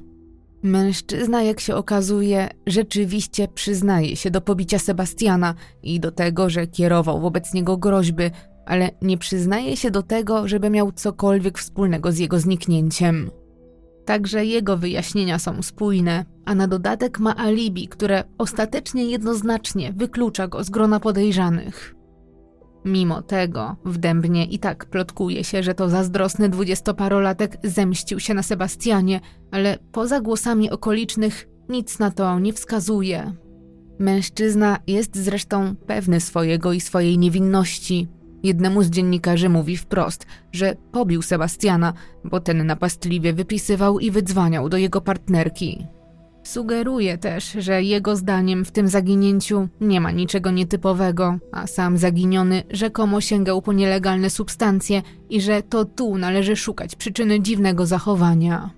[0.66, 7.22] Mężczyzna, jak się okazuje, rzeczywiście przyznaje się do pobicia Sebastiana i do tego, że kierował
[7.22, 8.24] wobec niego groźby,
[8.66, 13.32] ale nie przyznaje się do tego, żeby miał cokolwiek wspólnego z jego zniknięciem.
[14.06, 20.64] Także jego wyjaśnienia są spójne, a na dodatek ma alibi, które ostatecznie jednoznacznie wyklucza go
[20.64, 21.95] z grona podejrzanych.
[22.86, 28.44] Mimo tego w Dębnie i tak plotkuje się, że to zazdrosny dwudziestoparolatek zemścił się na
[28.44, 29.20] Sebastianie,
[29.52, 33.34] ale poza głosami okolicznych nic na to nie wskazuje.
[34.00, 38.08] Mężczyzna jest zresztą pewny swojego i swojej niewinności.
[38.44, 44.78] Jednemu z dziennikarzy mówi wprost, że pobił Sebastiana, bo ten napastliwie wypisywał i wydzwaniał do
[44.78, 45.88] jego partnerki.
[46.46, 52.64] Sugeruje też, że jego zdaniem w tym zaginięciu nie ma niczego nietypowego, a sam zaginiony
[52.70, 58.70] rzekomo sięgał po nielegalne substancje i że to tu należy szukać przyczyny dziwnego zachowania.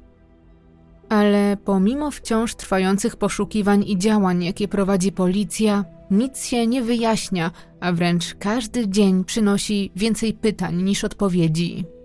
[1.10, 7.92] Ale pomimo wciąż trwających poszukiwań i działań, jakie prowadzi policja, nic się nie wyjaśnia, a
[7.92, 11.97] wręcz każdy dzień przynosi więcej pytań niż odpowiedzi.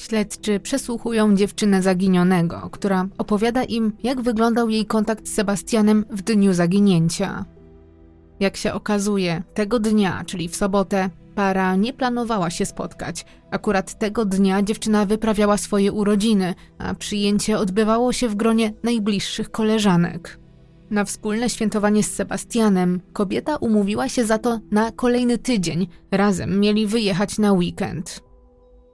[0.00, 6.52] Śledczy przesłuchują dziewczynę zaginionego, która opowiada im, jak wyglądał jej kontakt z Sebastianem w dniu
[6.54, 7.44] zaginięcia.
[8.40, 13.24] Jak się okazuje, tego dnia, czyli w sobotę, para nie planowała się spotkać.
[13.50, 20.38] Akurat tego dnia dziewczyna wyprawiała swoje urodziny, a przyjęcie odbywało się w gronie najbliższych koleżanek.
[20.90, 25.86] Na wspólne świętowanie z Sebastianem kobieta umówiła się za to na kolejny tydzień.
[26.10, 28.29] Razem mieli wyjechać na weekend.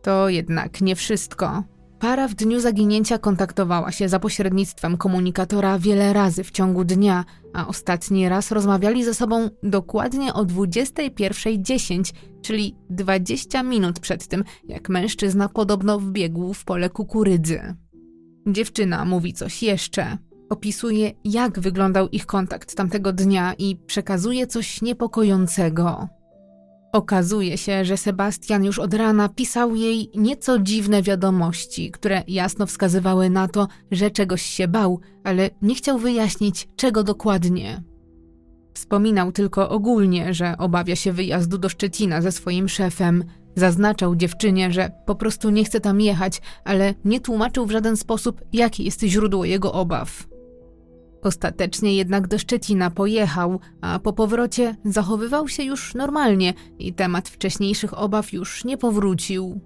[0.07, 1.65] To jednak nie wszystko.
[1.99, 7.67] Para w dniu zaginięcia kontaktowała się za pośrednictwem komunikatora wiele razy w ciągu dnia, a
[7.67, 15.49] ostatni raz rozmawiali ze sobą dokładnie o 21.10, czyli 20 minut przed tym, jak mężczyzna
[15.49, 17.75] podobno wbiegł w pole kukurydzy.
[18.47, 20.19] Dziewczyna mówi coś jeszcze.
[20.51, 26.09] Opisuje, jak wyglądał ich kontakt tamtego dnia i przekazuje coś niepokojącego.
[26.93, 33.30] Okazuje się, że Sebastian już od rana pisał jej nieco dziwne wiadomości, które jasno wskazywały
[33.30, 37.82] na to, że czegoś się bał, ale nie chciał wyjaśnić, czego dokładnie.
[38.74, 43.24] Wspominał tylko ogólnie, że obawia się wyjazdu do Szczecina ze swoim szefem.
[43.57, 48.41] Zaznaczał dziewczynie, że po prostu nie chce tam jechać, ale nie tłumaczył w żaden sposób,
[48.53, 50.36] jakie jest źródło jego obaw.
[51.27, 57.99] Ostatecznie jednak do Szczecina pojechał, a po powrocie zachowywał się już normalnie i temat wcześniejszych
[57.99, 59.61] obaw już nie powrócił.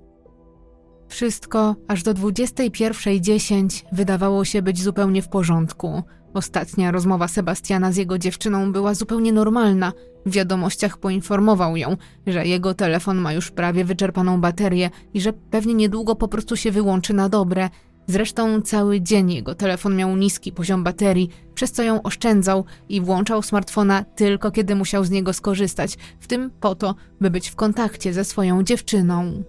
[1.09, 6.03] Wszystko aż do 21.10 wydawało się być zupełnie w porządku.
[6.35, 9.93] Ostatnia rozmowa Sebastiana z jego dziewczyną była zupełnie normalna.
[10.27, 11.97] W wiadomościach poinformował ją,
[12.27, 16.71] że jego telefon ma już prawie wyczerpaną baterię i że pewnie niedługo po prostu się
[16.71, 17.71] wyłączy na dobre.
[18.11, 23.43] Zresztą cały dzień jego telefon miał niski poziom baterii, przez co ją oszczędzał i włączał
[23.43, 28.13] smartfona tylko kiedy musiał z niego skorzystać, w tym po to, by być w kontakcie
[28.13, 29.43] ze swoją dziewczyną.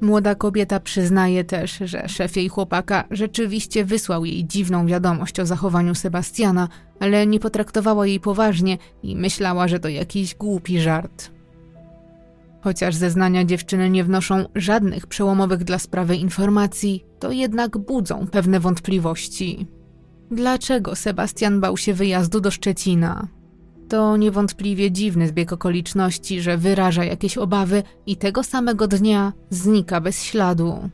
[0.00, 5.94] Młoda kobieta przyznaje też, że szef jej chłopaka rzeczywiście wysłał jej dziwną wiadomość o zachowaniu
[5.94, 6.68] Sebastiana,
[7.00, 11.39] ale nie potraktowała jej poważnie i myślała, że to jakiś głupi żart.
[12.62, 19.66] Chociaż zeznania dziewczyny nie wnoszą żadnych przełomowych dla sprawy informacji, to jednak budzą pewne wątpliwości.
[20.30, 23.28] Dlaczego Sebastian bał się wyjazdu do Szczecina?
[23.88, 30.22] To niewątpliwie dziwny zbieg okoliczności, że wyraża jakieś obawy i tego samego dnia znika bez
[30.22, 30.90] śladu.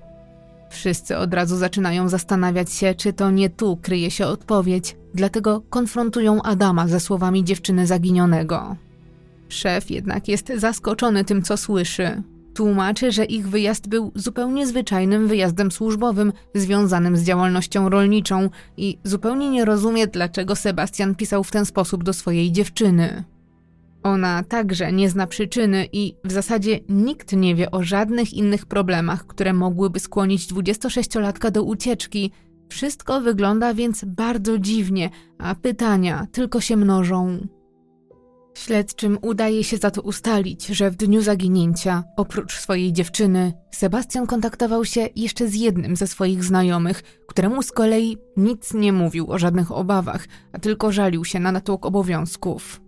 [0.70, 6.42] Wszyscy od razu zaczynają zastanawiać się, czy to nie tu kryje się odpowiedź, dlatego konfrontują
[6.42, 8.76] Adama ze słowami dziewczyny zaginionego.
[9.48, 12.22] Szef jednak jest zaskoczony tym, co słyszy.
[12.54, 19.50] Tłumaczy, że ich wyjazd był zupełnie zwyczajnym wyjazdem służbowym związanym z działalnością rolniczą i zupełnie
[19.50, 23.24] nie rozumie, dlaczego Sebastian pisał w ten sposób do swojej dziewczyny.
[24.02, 29.26] Ona także nie zna przyczyny i w zasadzie nikt nie wie o żadnych innych problemach,
[29.26, 32.30] które mogłyby skłonić 26-latka do ucieczki.
[32.68, 37.46] Wszystko wygląda więc bardzo dziwnie, a pytania tylko się mnożą.
[38.56, 44.84] Śledczym udaje się za to ustalić, że w dniu zaginięcia, oprócz swojej dziewczyny, Sebastian kontaktował
[44.84, 49.72] się jeszcze z jednym ze swoich znajomych, któremu z kolei nic nie mówił o żadnych
[49.72, 52.80] obawach, a tylko żalił się na natłok obowiązków.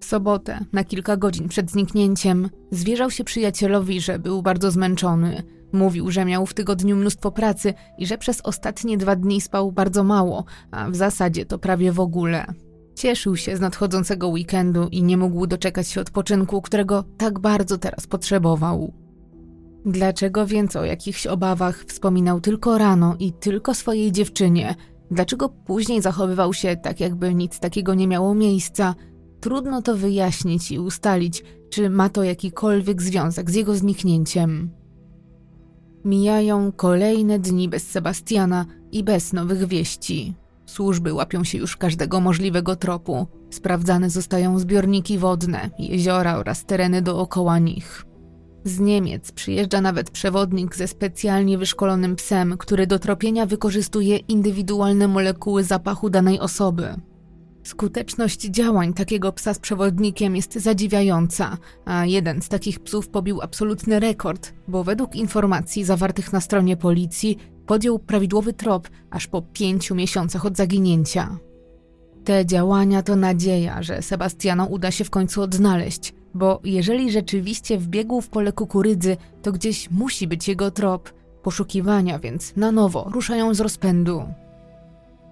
[0.00, 5.42] W sobotę, na kilka godzin przed zniknięciem, zwierzał się przyjacielowi, że był bardzo zmęczony.
[5.72, 10.04] Mówił, że miał w tygodniu mnóstwo pracy i że przez ostatnie dwa dni spał bardzo
[10.04, 12.46] mało, a w zasadzie to prawie w ogóle.
[12.98, 18.06] Cieszył się z nadchodzącego weekendu i nie mógł doczekać się odpoczynku, którego tak bardzo teraz
[18.06, 18.92] potrzebował.
[19.86, 24.74] Dlaczego więc o jakichś obawach wspominał tylko rano i tylko swojej dziewczynie?
[25.10, 28.94] Dlaczego później zachowywał się tak, jakby nic takiego nie miało miejsca?
[29.40, 34.70] Trudno to wyjaśnić i ustalić, czy ma to jakikolwiek związek z jego zniknięciem.
[36.04, 40.34] Mijają kolejne dni bez Sebastiana i bez nowych wieści.
[40.68, 43.26] Służby łapią się już każdego możliwego tropu.
[43.50, 48.04] Sprawdzane zostają zbiorniki wodne, jeziora oraz tereny dookoła nich.
[48.64, 55.64] Z Niemiec przyjeżdża nawet przewodnik ze specjalnie wyszkolonym psem, który do tropienia wykorzystuje indywidualne molekuły
[55.64, 56.94] zapachu danej osoby.
[57.62, 64.00] Skuteczność działań takiego psa z przewodnikiem jest zadziwiająca, a jeden z takich psów pobił absolutny
[64.00, 67.38] rekord, bo według informacji zawartych na stronie policji
[67.68, 71.38] podjął prawidłowy trop aż po pięciu miesiącach od zaginięcia.
[72.24, 78.20] Te działania to nadzieja, że Sebastiano uda się w końcu odnaleźć, bo jeżeli rzeczywiście wbiegł
[78.20, 81.12] w pole kukurydzy, to gdzieś musi być jego trop.
[81.42, 84.22] Poszukiwania więc na nowo ruszają z rozpędu.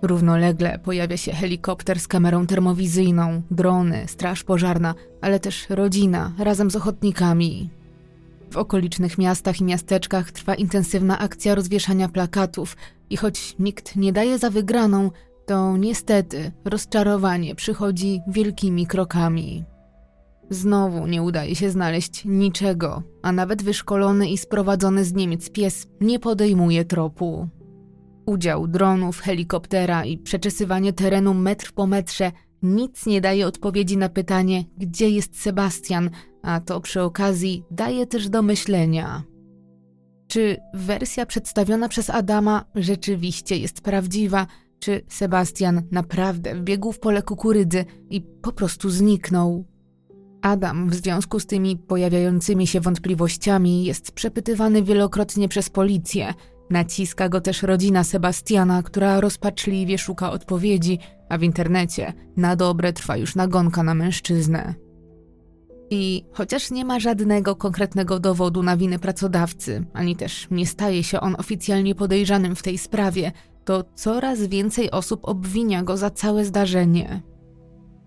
[0.02, 6.76] Równolegle pojawia się helikopter z kamerą termowizyjną, drony, straż pożarna, ale też rodzina razem z
[6.76, 7.70] ochotnikami.
[8.50, 12.76] W okolicznych miastach i miasteczkach trwa intensywna akcja rozwieszania plakatów
[13.10, 15.10] i choć nikt nie daje za wygraną,
[15.46, 19.64] to niestety rozczarowanie przychodzi wielkimi krokami.
[20.50, 26.18] Znowu nie udaje się znaleźć niczego, a nawet wyszkolony i sprowadzony z Niemiec pies nie
[26.18, 27.48] podejmuje tropu.
[28.26, 32.32] Udział dronów, helikoptera i przeczesywanie terenu metr po metrze
[32.62, 36.10] nic nie daje odpowiedzi na pytanie, gdzie jest Sebastian,
[36.42, 39.22] a to przy okazji daje też do myślenia.
[40.28, 44.46] Czy wersja przedstawiona przez Adama rzeczywiście jest prawdziwa,
[44.78, 49.64] czy Sebastian naprawdę wbiegł w pole kukurydzy i po prostu zniknął?
[50.42, 56.34] Adam w związku z tymi pojawiającymi się wątpliwościami jest przepytywany wielokrotnie przez policję.
[56.70, 60.98] Naciska go też rodzina Sebastiana, która rozpaczliwie szuka odpowiedzi,
[61.28, 64.74] a w internecie na dobre trwa już nagonka na mężczyznę.
[65.90, 71.20] I chociaż nie ma żadnego konkretnego dowodu na winę pracodawcy, ani też nie staje się
[71.20, 73.32] on oficjalnie podejrzanym w tej sprawie,
[73.64, 77.22] to coraz więcej osób obwinia go za całe zdarzenie.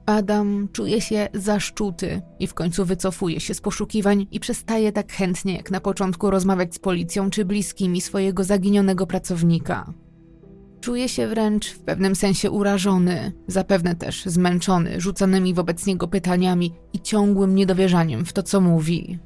[0.09, 5.53] Adam czuje się zaszczuty i w końcu wycofuje się z poszukiwań i przestaje tak chętnie
[5.55, 9.93] jak na początku rozmawiać z policją czy bliskimi swojego zaginionego pracownika.
[10.81, 16.99] Czuje się wręcz w pewnym sensie urażony, zapewne też zmęczony rzucanymi wobec niego pytaniami i
[17.01, 19.19] ciągłym niedowierzaniem w to, co mówi.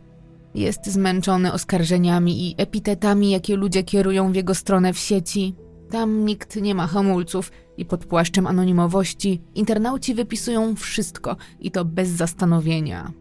[0.55, 5.55] Jest zmęczony oskarżeniami i epitetami, jakie ludzie kierują w jego stronę w sieci.
[5.93, 12.09] Tam nikt nie ma hamulców i pod płaszczem anonimowości internauci wypisują wszystko i to bez
[12.09, 13.11] zastanowienia.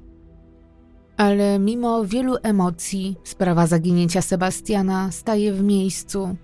[1.17, 6.37] Ale mimo wielu emocji, sprawa zaginięcia Sebastiana staje w miejscu.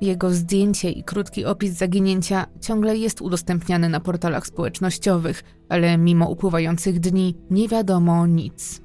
[0.00, 7.00] Jego zdjęcie i krótki opis zaginięcia ciągle jest udostępniany na portalach społecznościowych, ale mimo upływających
[7.00, 8.82] dni nie wiadomo nic.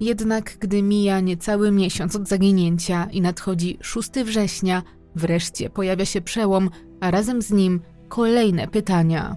[0.00, 4.82] Jednak gdy mija niecały miesiąc od zaginięcia i nadchodzi 6 września,
[5.14, 9.36] wreszcie pojawia się przełom, a razem z nim kolejne pytania.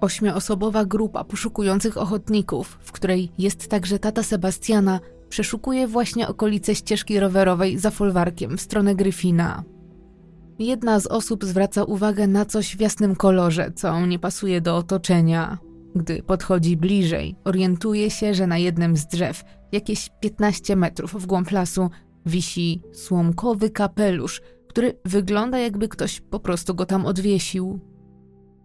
[0.00, 7.78] Ośmioosobowa grupa poszukujących ochotników, w której jest także tata Sebastiana, przeszukuje właśnie okolice ścieżki rowerowej
[7.78, 9.64] za folwarkiem w stronę Gryfina.
[10.58, 15.58] Jedna z osób zwraca uwagę na coś w jasnym kolorze, co nie pasuje do otoczenia.
[15.94, 21.50] Gdy podchodzi bliżej, orientuje się, że na jednym z drzew, jakieś 15 metrów w głąb
[21.50, 21.90] lasu,
[22.26, 27.80] wisi słomkowy kapelusz, który wygląda jakby ktoś po prostu go tam odwiesił.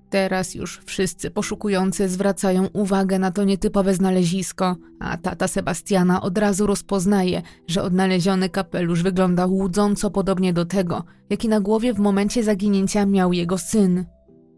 [0.10, 6.68] Teraz już wszyscy poszukujący zwracają uwagę na to nietypowe znalezisko, a tata Sebastiana od razu
[6.68, 13.06] rozpoznaje, że odnaleziony kapelusz wygląda łudząco podobnie do tego, jaki na głowie w momencie zaginięcia
[13.06, 14.06] miał jego syn.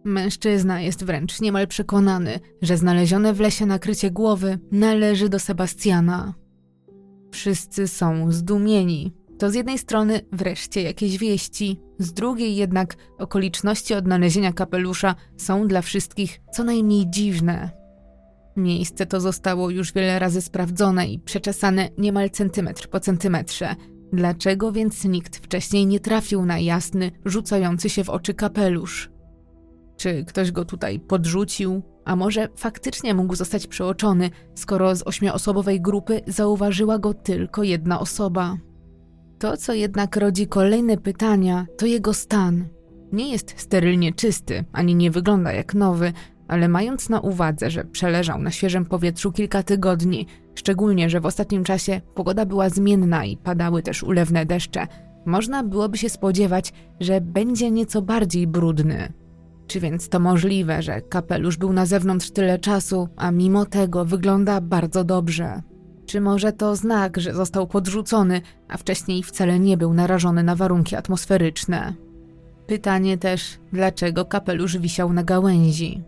[0.06, 6.34] Mężczyzna jest wręcz niemal przekonany, że znalezione w lesie nakrycie głowy należy do Sebastiana.
[7.32, 9.14] Wszyscy są zdumieni.
[9.40, 15.82] To z jednej strony wreszcie jakieś wieści, z drugiej jednak okoliczności odnalezienia kapelusza są dla
[15.82, 17.70] wszystkich co najmniej dziwne.
[18.58, 23.76] Miejsce to zostało już wiele razy sprawdzone i przeczesane niemal centymetr po centymetrze.
[24.14, 29.12] Dlaczego więc nikt wcześniej nie trafił na jasny, rzucający się w oczy kapelusz?
[29.98, 31.82] Czy ktoś go tutaj podrzucił?
[32.06, 38.58] A może faktycznie mógł zostać przeoczony, skoro z ośmioosobowej grupy zauważyła go tylko jedna osoba?
[39.46, 42.68] To, co jednak rodzi kolejne pytania, to jego stan.
[43.12, 46.14] Nie jest sterylnie czysty, ani nie wygląda jak nowy,
[46.48, 51.64] ale mając na uwadze, że przeleżał na świeżym powietrzu kilka tygodni, szczególnie, że w ostatnim
[51.64, 54.88] czasie pogoda była zmienna i padały też ulewne deszcze,
[55.26, 59.14] można byłoby się spodziewać, że będzie nieco bardziej brudny.
[59.68, 64.62] Czy więc to możliwe, że kapelusz był na zewnątrz tyle czasu, a mimo tego wygląda
[64.62, 65.62] bardzo dobrze?
[66.06, 70.96] Czy może to znak, że został podrzucony, a wcześniej wcale nie był narażony na warunki
[70.96, 71.94] atmosferyczne?
[72.68, 76.04] Pytanie też, dlaczego kapelusz wisiał na gałęzi?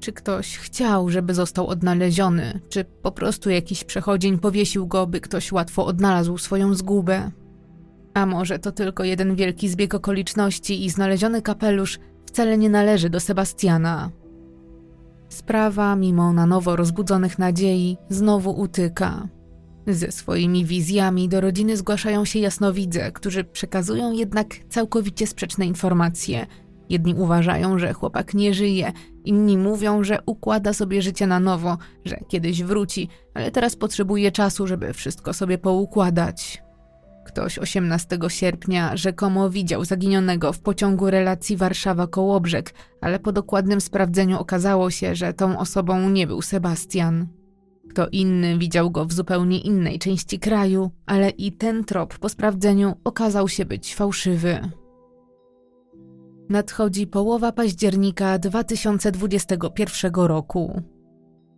[0.00, 5.52] Czy ktoś chciał, żeby został odnaleziony, czy po prostu jakiś przechodzień powiesił go, by ktoś
[5.52, 7.30] łatwo odnalazł swoją zgubę?
[8.14, 13.20] A może to tylko jeden wielki zbieg okoliczności i znaleziony kapelusz wcale nie należy do
[13.20, 14.10] Sebastiana.
[15.30, 19.28] Sprawa, mimo na nowo rozbudzonych nadziei, znowu utyka.
[19.86, 26.46] Ze swoimi wizjami do rodziny zgłaszają się jasnowidze, którzy przekazują jednak całkowicie sprzeczne informacje.
[26.88, 28.92] Jedni uważają, że chłopak nie żyje,
[29.24, 34.66] inni mówią, że układa sobie życie na nowo, że kiedyś wróci, ale teraz potrzebuje czasu,
[34.66, 36.62] żeby wszystko sobie poukładać.
[37.30, 44.90] Ktoś 18 sierpnia rzekomo widział zaginionego w pociągu relacji Warszawa-Kołobrzeg, ale po dokładnym sprawdzeniu okazało
[44.90, 47.26] się, że tą osobą nie był Sebastian.
[47.90, 52.96] Kto inny widział go w zupełnie innej części kraju, ale i ten trop po sprawdzeniu
[53.04, 54.70] okazał się być fałszywy.
[56.48, 60.82] Nadchodzi połowa października 2021 roku.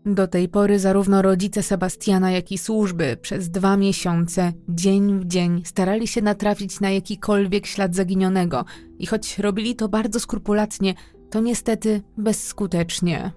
[0.06, 5.62] Do tej pory zarówno rodzice Sebastiana, jak i służby przez dwa miesiące, dzień w dzień,
[5.64, 8.64] starali się natrafić na jakikolwiek ślad zaginionego
[8.98, 10.94] i choć robili to bardzo skrupulatnie,
[11.30, 13.32] to niestety bezskutecznie.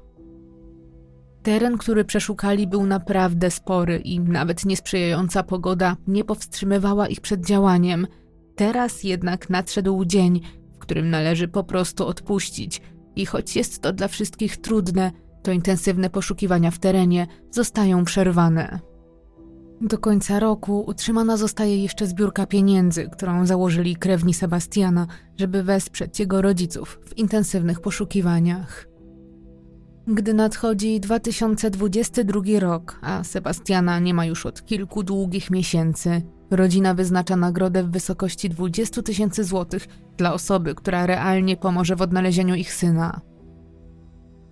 [1.44, 8.08] Teren, który przeszukali, był naprawdę spory i nawet niesprzyjająca pogoda nie powstrzymywała ich przed działaniem.
[8.56, 10.42] Teraz jednak nadszedł dzień,
[10.76, 12.82] w którym należy po prostu odpuścić,
[13.16, 15.12] i choć jest to dla wszystkich trudne,
[15.46, 18.80] to intensywne poszukiwania w terenie zostają przerwane.
[19.82, 26.42] Do końca roku utrzymana zostaje jeszcze zbiórka pieniędzy, którą założyli krewni Sebastiana, żeby wesprzeć jego
[26.42, 28.88] rodziców w intensywnych poszukiwaniach.
[30.08, 36.22] Gdy nadchodzi 2022 rok, a Sebastiana nie ma już od kilku długich miesięcy,
[36.52, 39.88] rodzina wyznacza nagrodę w wysokości 20 tysięcy złotych
[40.18, 43.35] dla osoby, która realnie pomoże w odnalezieniu ich syna.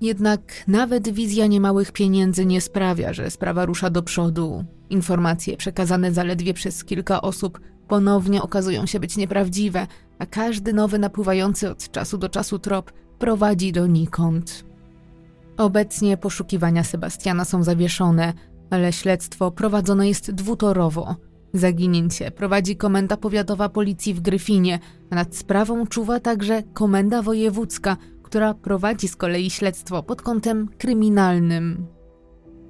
[0.04, 4.66] Jednak nawet wizja niemałych pieniędzy nie sprawia, że sprawa rusza do przodu.
[4.89, 9.88] Informacje przekazane zaledwie przez kilka osób ponownie okazują się być nieprawdziwe,
[10.20, 14.66] a każdy nowy napływający od czasu do czasu trop prowadzi donikąd.
[15.58, 18.34] Obecnie poszukiwania Sebastiana są zawieszone,
[18.70, 21.16] ale śledztwo prowadzone jest dwutorowo.
[21.54, 24.80] Zaginięcie prowadzi komenda powiatowa policji w Gryfinie,
[25.10, 27.97] a nad sprawą czuwa także komenda wojewódzka,
[28.34, 31.88] która prowadzi z kolei śledztwo pod kątem kryminalnym.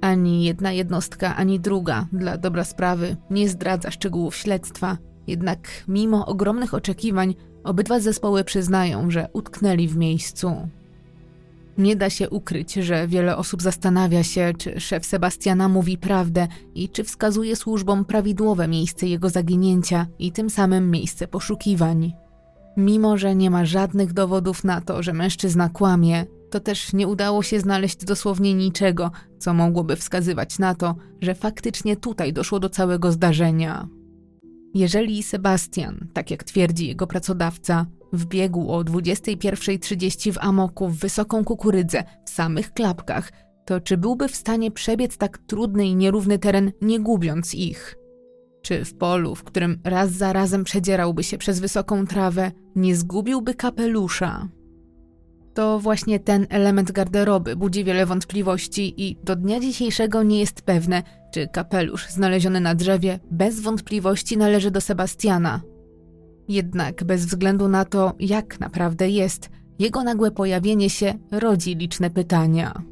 [0.00, 6.74] Ani jedna jednostka, ani druga, dla dobra sprawy, nie zdradza szczegółów śledztwa, jednak mimo ogromnych
[6.74, 7.34] oczekiwań,
[7.64, 10.68] obydwa zespoły przyznają, że utknęli w miejscu.
[11.78, 16.88] Nie da się ukryć, że wiele osób zastanawia się, czy szef Sebastiana mówi prawdę i
[16.88, 22.23] czy wskazuje służbom prawidłowe miejsce jego zaginięcia i tym samym miejsce poszukiwań.
[22.76, 27.42] Mimo, że nie ma żadnych dowodów na to, że mężczyzna kłamie, to też nie udało
[27.42, 33.12] się znaleźć dosłownie niczego, co mogłoby wskazywać na to, że faktycznie tutaj doszło do całego
[33.12, 33.88] zdarzenia.
[34.74, 42.04] Jeżeli Sebastian, tak jak twierdzi jego pracodawca, wbiegł o 21.30 w amoku w wysoką kukurydzę
[42.24, 43.32] w samych klapkach,
[43.64, 47.96] to czy byłby w stanie przebiec tak trudny i nierówny teren, nie gubiąc ich?
[48.64, 53.54] Czy w polu, w którym raz za razem przedzierałby się przez wysoką trawę, nie zgubiłby
[53.54, 54.48] kapelusza?
[55.54, 61.02] To właśnie ten element garderoby budzi wiele wątpliwości i do dnia dzisiejszego nie jest pewne,
[61.32, 65.60] czy kapelusz znaleziony na drzewie bez wątpliwości należy do Sebastiana.
[66.48, 72.82] Jednak bez względu na to, jak naprawdę jest, jego nagłe pojawienie się rodzi liczne pytania.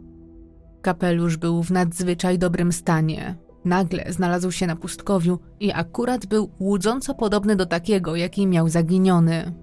[0.82, 3.41] Kapelusz był w nadzwyczaj dobrym stanie.
[3.64, 9.54] Nagle znalazł się na pustkowiu i akurat był łudząco podobny do takiego, jaki miał zaginiony.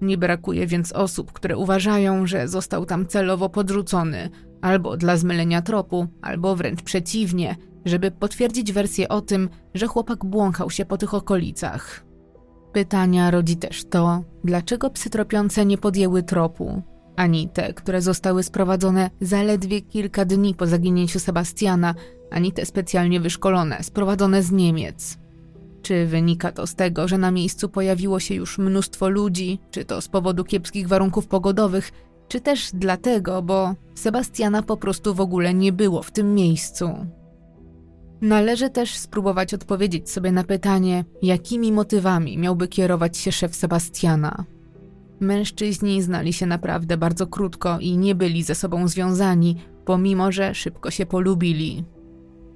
[0.00, 4.30] Nie brakuje więc osób, które uważają, że został tam celowo podrzucony,
[4.62, 10.70] albo dla zmylenia tropu, albo wręcz przeciwnie, żeby potwierdzić wersję o tym, że chłopak błąkał
[10.70, 12.04] się po tych okolicach.
[12.72, 16.82] Pytania rodzi też to, dlaczego psy tropiące nie podjęły tropu,
[17.18, 21.94] ani te, które zostały sprowadzone zaledwie kilka dni po zaginięciu Sebastiana,
[22.30, 25.18] ani te specjalnie wyszkolone, sprowadzone z Niemiec.
[25.82, 30.00] Czy wynika to z tego, że na miejscu pojawiło się już mnóstwo ludzi, czy to
[30.00, 31.90] z powodu kiepskich warunków pogodowych,
[32.28, 37.06] czy też dlatego, bo Sebastiana po prostu w ogóle nie było w tym miejscu.
[38.20, 44.44] Należy też spróbować odpowiedzieć sobie na pytanie, jakimi motywami miałby kierować się szef Sebastiana.
[45.20, 50.90] Mężczyźni znali się naprawdę bardzo krótko i nie byli ze sobą związani, pomimo że szybko
[50.90, 51.84] się polubili.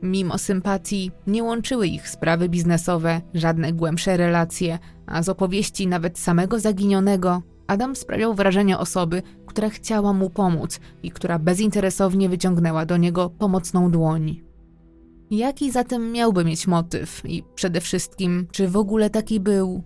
[0.03, 6.59] Mimo sympatii nie łączyły ich sprawy biznesowe, żadne głębsze relacje, a z opowieści nawet samego
[6.59, 13.31] zaginionego Adam sprawiał wrażenie osoby, która chciała mu pomóc i która bezinteresownie wyciągnęła do niego
[13.31, 14.41] pomocną dłoń.
[15.31, 19.83] Jaki zatem miałby mieć motyw i przede wszystkim, czy w ogóle taki był?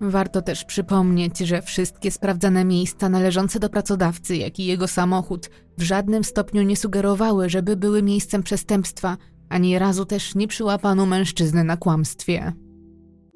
[0.00, 5.82] Warto też przypomnieć, że wszystkie sprawdzane miejsca należące do pracodawcy, jak i jego samochód w
[5.82, 9.16] żadnym stopniu nie sugerowały, żeby były miejscem przestępstwa,
[9.48, 12.52] ani razu też nie przyłapano mężczyzny na kłamstwie.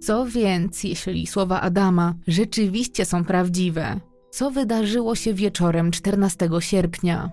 [0.01, 4.01] Co więc, jeśli słowa Adama rzeczywiście są prawdziwe?
[4.31, 7.31] Co wydarzyło się wieczorem 14 sierpnia?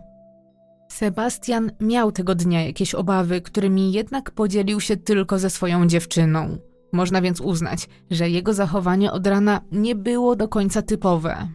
[0.91, 6.57] Sebastian miał tego dnia jakieś obawy, którymi jednak podzielił się tylko ze swoją dziewczyną.
[6.91, 11.47] Można więc uznać, że jego zachowanie od rana nie było do końca typowe.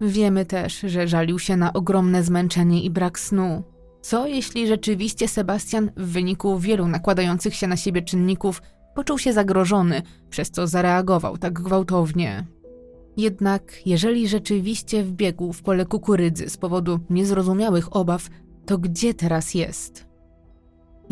[0.00, 3.62] Wiemy też, że żalił się na ogromne zmęczenie i brak snu.
[4.00, 8.62] Co jeśli rzeczywiście Sebastian w wyniku wielu nakładających się na siebie czynników
[8.94, 12.46] poczuł się zagrożony, przez co zareagował tak gwałtownie?
[13.16, 18.28] Jednak jeżeli rzeczywiście wbiegł w pole kukurydzy z powodu niezrozumiałych obaw,
[18.66, 20.11] to gdzie teraz jest?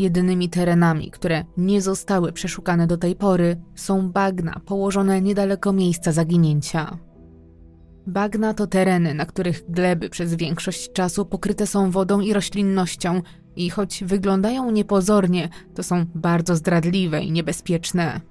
[0.01, 6.97] Jedynymi terenami, które nie zostały przeszukane do tej pory, są bagna położone niedaleko miejsca zaginięcia.
[8.07, 13.21] Bagna to tereny, na których gleby przez większość czasu pokryte są wodą i roślinnością,
[13.55, 18.21] i choć wyglądają niepozornie, to są bardzo zdradliwe i niebezpieczne.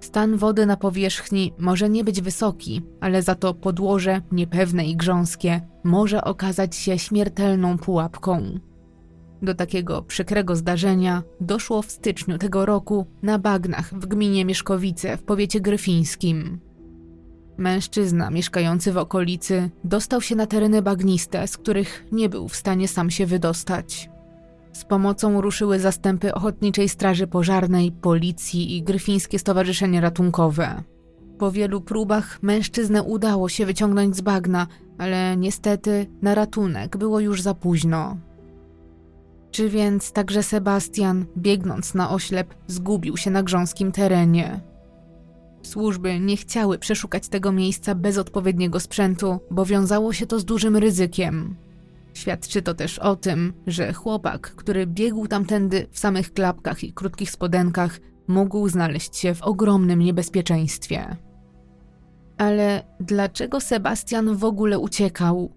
[0.00, 5.60] Stan wody na powierzchni może nie być wysoki, ale za to podłoże, niepewne i grząskie,
[5.84, 8.60] może okazać się śmiertelną pułapką.
[9.42, 15.22] Do takiego przykrego zdarzenia doszło w styczniu tego roku na bagnach w gminie Mieszkowice w
[15.22, 16.60] powiecie gryfińskim.
[17.58, 22.88] Mężczyzna mieszkający w okolicy dostał się na tereny bagniste, z których nie był w stanie
[22.88, 24.10] sam się wydostać.
[24.72, 30.82] Z pomocą ruszyły zastępy Ochotniczej Straży Pożarnej, Policji i Gryfińskie Stowarzyszenie Ratunkowe.
[31.38, 34.66] Po wielu próbach mężczyznę udało się wyciągnąć z bagna,
[34.98, 38.16] ale niestety na ratunek było już za późno.
[39.56, 44.60] Czy więc także Sebastian, biegnąc na oślep, zgubił się na grząskim terenie?
[45.62, 50.76] Służby nie chciały przeszukać tego miejsca bez odpowiedniego sprzętu, bo wiązało się to z dużym
[50.76, 51.56] ryzykiem.
[52.14, 57.30] Świadczy to też o tym, że chłopak, który biegł tamtędy w samych klapkach i krótkich
[57.30, 61.16] spodenkach, mógł znaleźć się w ogromnym niebezpieczeństwie.
[62.38, 65.52] Ale dlaczego Sebastian w ogóle uciekał?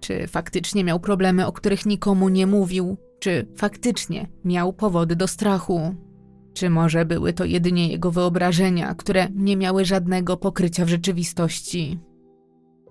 [0.00, 2.96] Czy faktycznie miał problemy, o których nikomu nie mówił?
[3.20, 5.94] Czy faktycznie miał powody do strachu?
[6.54, 11.98] Czy może były to jedynie jego wyobrażenia, które nie miały żadnego pokrycia w rzeczywistości?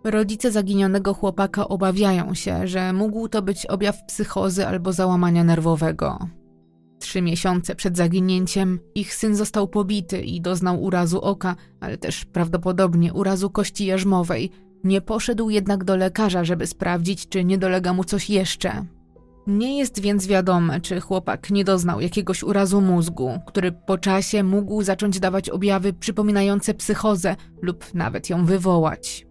[0.04, 6.28] Rodzice zaginionego chłopaka obawiają się, że mógł to być objaw psychozy albo załamania nerwowego.
[7.00, 13.14] Trzy miesiące przed zaginięciem ich syn został pobity i doznał urazu oka, ale też prawdopodobnie
[13.14, 14.52] urazu kości jarzmowej.
[14.84, 18.86] Nie poszedł jednak do lekarza, żeby sprawdzić, czy nie dolega mu coś jeszcze.
[19.48, 24.84] Nie jest więc wiadome, czy chłopak nie doznał jakiegoś urazu mózgu, który po czasie mógł
[24.84, 29.28] zacząć dawać objawy przypominające psychozę lub nawet ją wywołać.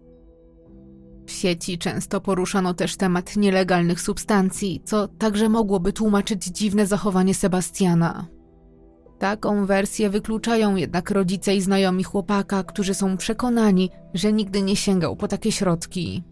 [1.25, 8.27] W sieci często poruszano też temat nielegalnych substancji, co także mogłoby tłumaczyć dziwne zachowanie Sebastiana.
[9.19, 15.15] Taką wersję wykluczają jednak rodzice i znajomi chłopaka, którzy są przekonani, że nigdy nie sięgał
[15.15, 16.23] po takie środki.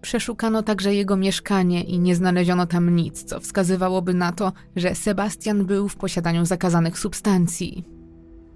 [0.00, 5.64] Przeszukano także jego mieszkanie i nie znaleziono tam nic, co wskazywałoby na to, że Sebastian
[5.66, 7.84] był w posiadaniu zakazanych substancji.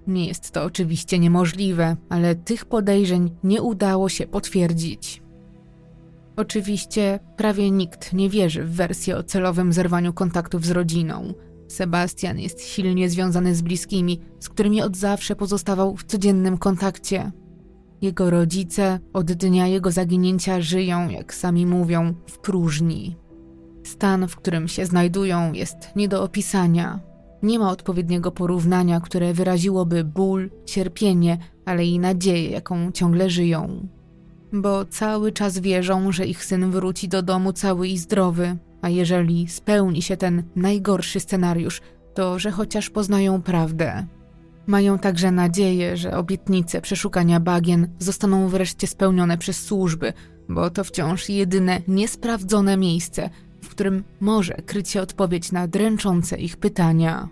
[0.07, 5.21] Nie jest to oczywiście niemożliwe, ale tych podejrzeń nie udało się potwierdzić.
[6.35, 11.33] Oczywiście prawie nikt nie wierzy w wersję o celowym zerwaniu kontaktów z rodziną.
[11.67, 17.31] Sebastian jest silnie związany z bliskimi, z którymi od zawsze pozostawał w codziennym kontakcie.
[18.03, 23.15] Jego rodzice od dnia jego zaginięcia żyją, jak sami mówią, w próżni.
[23.83, 26.99] Stan, w którym się znajdują, jest nie do opisania.
[27.43, 33.87] Nie ma odpowiedniego porównania, które wyraziłoby ból, cierpienie, ale i nadzieję, jaką ciągle żyją
[34.53, 39.47] bo cały czas wierzą, że ich syn wróci do domu cały i zdrowy, a jeżeli
[39.47, 41.81] spełni się ten najgorszy scenariusz,
[42.13, 44.07] to że chociaż poznają prawdę.
[44.67, 50.13] Mają także nadzieję, że obietnice przeszukania bagien zostaną wreszcie spełnione przez służby,
[50.49, 53.29] bo to wciąż jedyne niesprawdzone miejsce,
[53.61, 57.29] w którym może kryć się odpowiedź na dręczące ich pytania.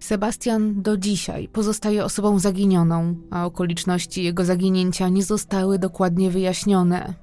[0.00, 7.14] Sebastian do dzisiaj pozostaje osobą zaginioną, a okoliczności jego zaginięcia nie zostały dokładnie wyjaśnione.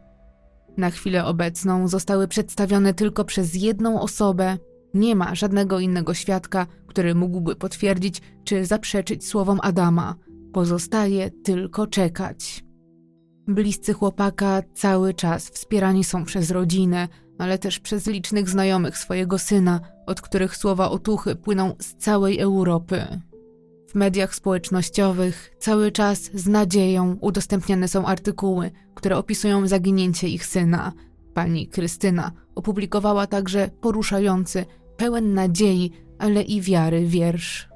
[0.78, 4.58] Na chwilę obecną zostały przedstawione tylko przez jedną osobę.
[4.94, 10.16] Nie ma żadnego innego świadka, który mógłby potwierdzić czy zaprzeczyć słowom Adama.
[10.54, 12.64] Pozostaje tylko czekać.
[13.48, 19.80] Bliscy chłopaka cały czas wspierani są przez rodzinę, ale też przez licznych znajomych swojego syna,
[20.06, 23.22] od których słowa otuchy płyną z całej Europy.
[23.90, 30.94] W mediach społecznościowych cały czas z nadzieją udostępniane są artykuły, które opisują zaginięcie ich syna.
[31.34, 34.66] Pani Krystyna opublikowała także poruszający,
[34.98, 37.70] pełen nadziei, ale i wiary wiersz.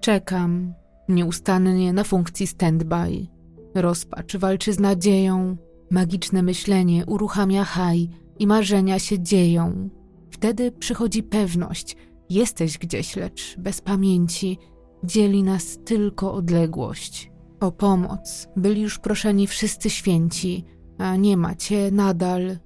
[0.00, 0.74] Czekam
[1.08, 3.26] nieustannie na funkcji standby.
[3.74, 5.56] Rozpacz walczy z nadzieją,
[5.90, 8.08] magiczne myślenie uruchamia haj
[8.38, 9.90] i marzenia się dzieją.
[10.30, 11.96] Wtedy przychodzi pewność,
[12.30, 14.58] jesteś gdzieś, lecz bez pamięci,
[15.04, 17.30] dzieli nas tylko odległość.
[17.60, 20.64] O pomoc byli już proszeni wszyscy święci,
[20.98, 22.58] a nie macie nadal.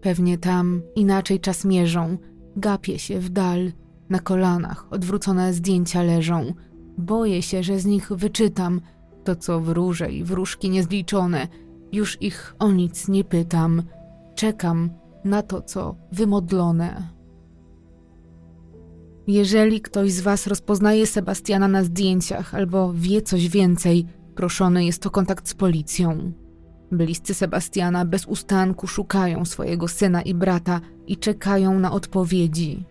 [0.00, 2.18] Pewnie tam inaczej czas mierzą,
[2.56, 3.72] gapie się w dal,
[4.10, 6.54] na kolanach odwrócone zdjęcia leżą.
[6.98, 8.80] Boję się, że z nich wyczytam
[9.24, 11.48] to, co wróże i wróżki niezliczone.
[11.92, 13.82] Już ich o nic nie pytam.
[14.34, 14.90] Czekam,
[15.24, 17.08] na to, co wymodlone.
[19.26, 25.10] Jeżeli ktoś z Was rozpoznaje Sebastiana na zdjęciach albo wie coś więcej, proszony jest o
[25.10, 26.32] kontakt z policją.
[26.92, 32.84] Bliscy Sebastiana bez ustanku szukają swojego syna i brata i czekają na odpowiedzi.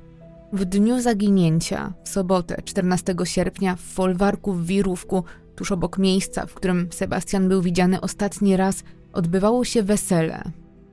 [0.53, 5.23] W dniu zaginięcia, w sobotę 14 sierpnia, w folwarku w Wirówku,
[5.55, 10.43] tuż obok miejsca, w którym Sebastian był widziany ostatni raz, odbywało się wesele.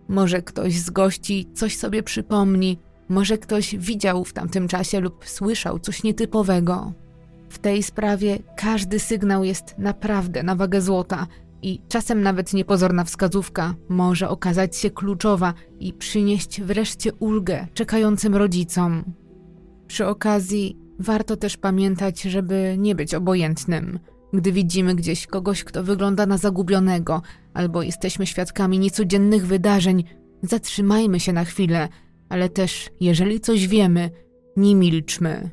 [0.08, 2.78] Może ktoś z gości coś sobie przypomni,
[3.08, 6.92] może ktoś widział w tamtym czasie lub słyszał coś nietypowego.
[7.48, 11.26] W tej sprawie każdy sygnał jest naprawdę na wagę złota
[11.62, 19.04] i czasem nawet niepozorna wskazówka może okazać się kluczowa i przynieść wreszcie ulgę czekającym rodzicom.
[19.86, 23.98] Przy okazji warto też pamiętać, żeby nie być obojętnym.
[24.32, 27.22] Gdy widzimy gdzieś kogoś, kto wygląda na zagubionego,
[27.54, 30.04] albo jesteśmy świadkami niecodziennych wydarzeń,
[30.42, 31.88] zatrzymajmy się na chwilę,
[32.28, 34.10] ale też, jeżeli coś wiemy,
[34.56, 35.50] nie milczmy.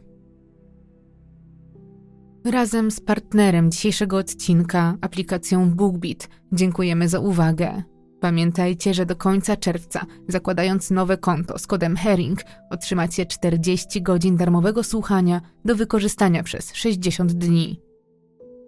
[2.46, 7.84] Razem z partnerem dzisiejszego odcinka, aplikacją BookBeat, dziękujemy za uwagę.
[8.24, 12.40] Pamiętajcie, że do końca czerwca, zakładając nowe konto z kodem HERING,
[12.70, 17.80] otrzymacie 40 godzin darmowego słuchania do wykorzystania przez 60 dni.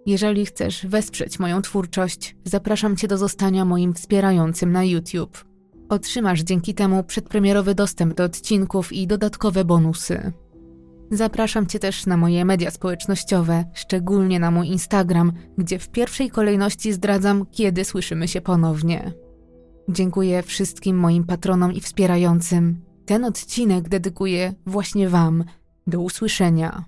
[0.06, 5.44] Jeżeli chcesz wesprzeć moją twórczość, zapraszam Cię do zostania moim wspierającym na YouTube.
[5.88, 10.32] Otrzymasz dzięki temu przedpremierowy dostęp do odcinków i dodatkowe bonusy.
[11.10, 16.92] Zapraszam Cię też na moje media społecznościowe, szczególnie na mój Instagram, gdzie w pierwszej kolejności
[16.92, 19.25] zdradzam, kiedy słyszymy się ponownie.
[19.88, 22.80] Dziękuję wszystkim moim patronom i wspierającym.
[23.06, 25.44] Ten odcinek dedykuję właśnie Wam.
[25.86, 26.84] Do usłyszenia.